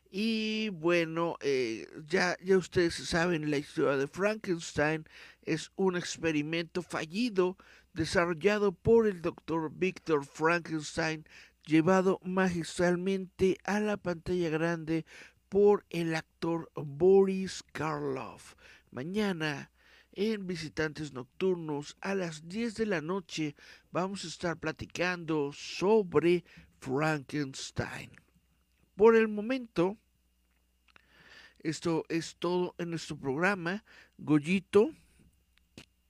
Y 0.09 0.69
bueno, 0.69 1.37
eh, 1.41 1.87
ya, 2.07 2.35
ya 2.43 2.57
ustedes 2.57 2.95
saben 2.95 3.51
la 3.51 3.57
historia 3.57 3.95
de 3.95 4.07
Frankenstein. 4.07 5.05
Es 5.43 5.71
un 5.75 5.95
experimento 5.95 6.81
fallido 6.81 7.55
desarrollado 7.93 8.71
por 8.71 9.05
el 9.05 9.21
doctor 9.21 9.71
Victor 9.71 10.25
Frankenstein, 10.25 11.25
llevado 11.67 12.19
magistralmente 12.23 13.59
a 13.63 13.79
la 13.79 13.97
pantalla 13.97 14.49
grande 14.49 15.05
por 15.49 15.85
el 15.91 16.15
actor 16.15 16.71
Boris 16.73 17.63
Karloff. 17.73 18.55
Mañana 18.89 19.69
en 20.13 20.47
Visitantes 20.47 21.13
Nocturnos 21.13 21.97
a 22.01 22.15
las 22.15 22.47
10 22.47 22.75
de 22.75 22.85
la 22.85 23.01
noche 23.01 23.55
vamos 23.91 24.23
a 24.23 24.27
estar 24.27 24.57
platicando 24.57 25.51
sobre 25.53 26.43
Frankenstein. 26.79 28.11
Por 28.95 29.15
el 29.15 29.27
momento, 29.27 29.97
esto 31.59 32.03
es 32.09 32.35
todo 32.37 32.75
en 32.77 32.89
nuestro 32.89 33.17
programa. 33.17 33.83
Goyito, 34.17 34.91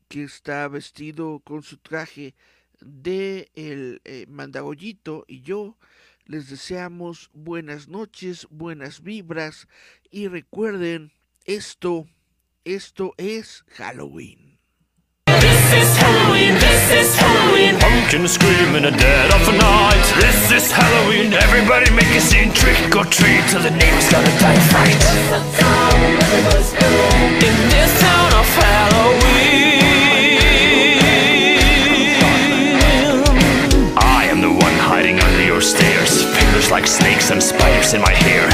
que 0.07 0.23
está 0.23 0.67
vestido 0.67 1.39
con 1.39 1.63
su 1.63 1.77
traje 1.77 2.35
de 2.81 3.51
el 3.55 4.01
eh, 4.05 4.25
mandagollito 4.27 5.25
y 5.27 5.41
yo 5.41 5.77
les 6.25 6.49
deseamos 6.49 7.29
buenas 7.33 7.87
noches, 7.87 8.47
buenas 8.49 9.01
vibras 9.01 9.67
y 10.11 10.27
recuerden 10.27 11.11
esto 11.45 12.07
esto 12.75 13.15
es 13.17 13.63
Halloween. 13.77 14.59
This 15.25 15.73
is 15.73 15.97
Halloween, 15.97 16.53
this 16.53 16.91
is 16.91 17.15
Halloween. 17.17 17.79
Pumpkin 17.79 18.27
screaming 18.27 18.85
a 18.85 18.91
dead 18.91 19.33
of 19.33 19.47
a 19.47 19.51
night. 19.57 20.13
This 20.19 20.51
is 20.51 20.71
Halloween, 20.71 21.33
everybody 21.33 21.89
make 21.91 22.13
a 22.15 22.21
scene. 22.21 22.51
Trick 22.53 22.95
or 22.95 23.05
treat 23.05 23.43
till 23.49 23.61
the 23.61 23.71
neighbors 23.71 24.09
gotta 24.11 24.31
die 24.39 24.59
fright. 24.69 25.01
In 27.47 27.55
this 27.69 28.01
town 28.01 28.33
of 28.33 28.47
Halloween, 28.61 29.79
I 33.97 34.27
am 34.29 34.41
the 34.41 34.51
one 34.51 34.77
hiding 34.89 35.19
under 35.19 35.43
your 35.43 35.61
stairs. 35.61 36.23
Fingers 36.37 36.69
like 36.71 36.87
snakes 36.87 37.31
and 37.31 37.41
spiders 37.41 37.93
in 37.93 38.01
my 38.01 38.13
hair. 38.13 38.49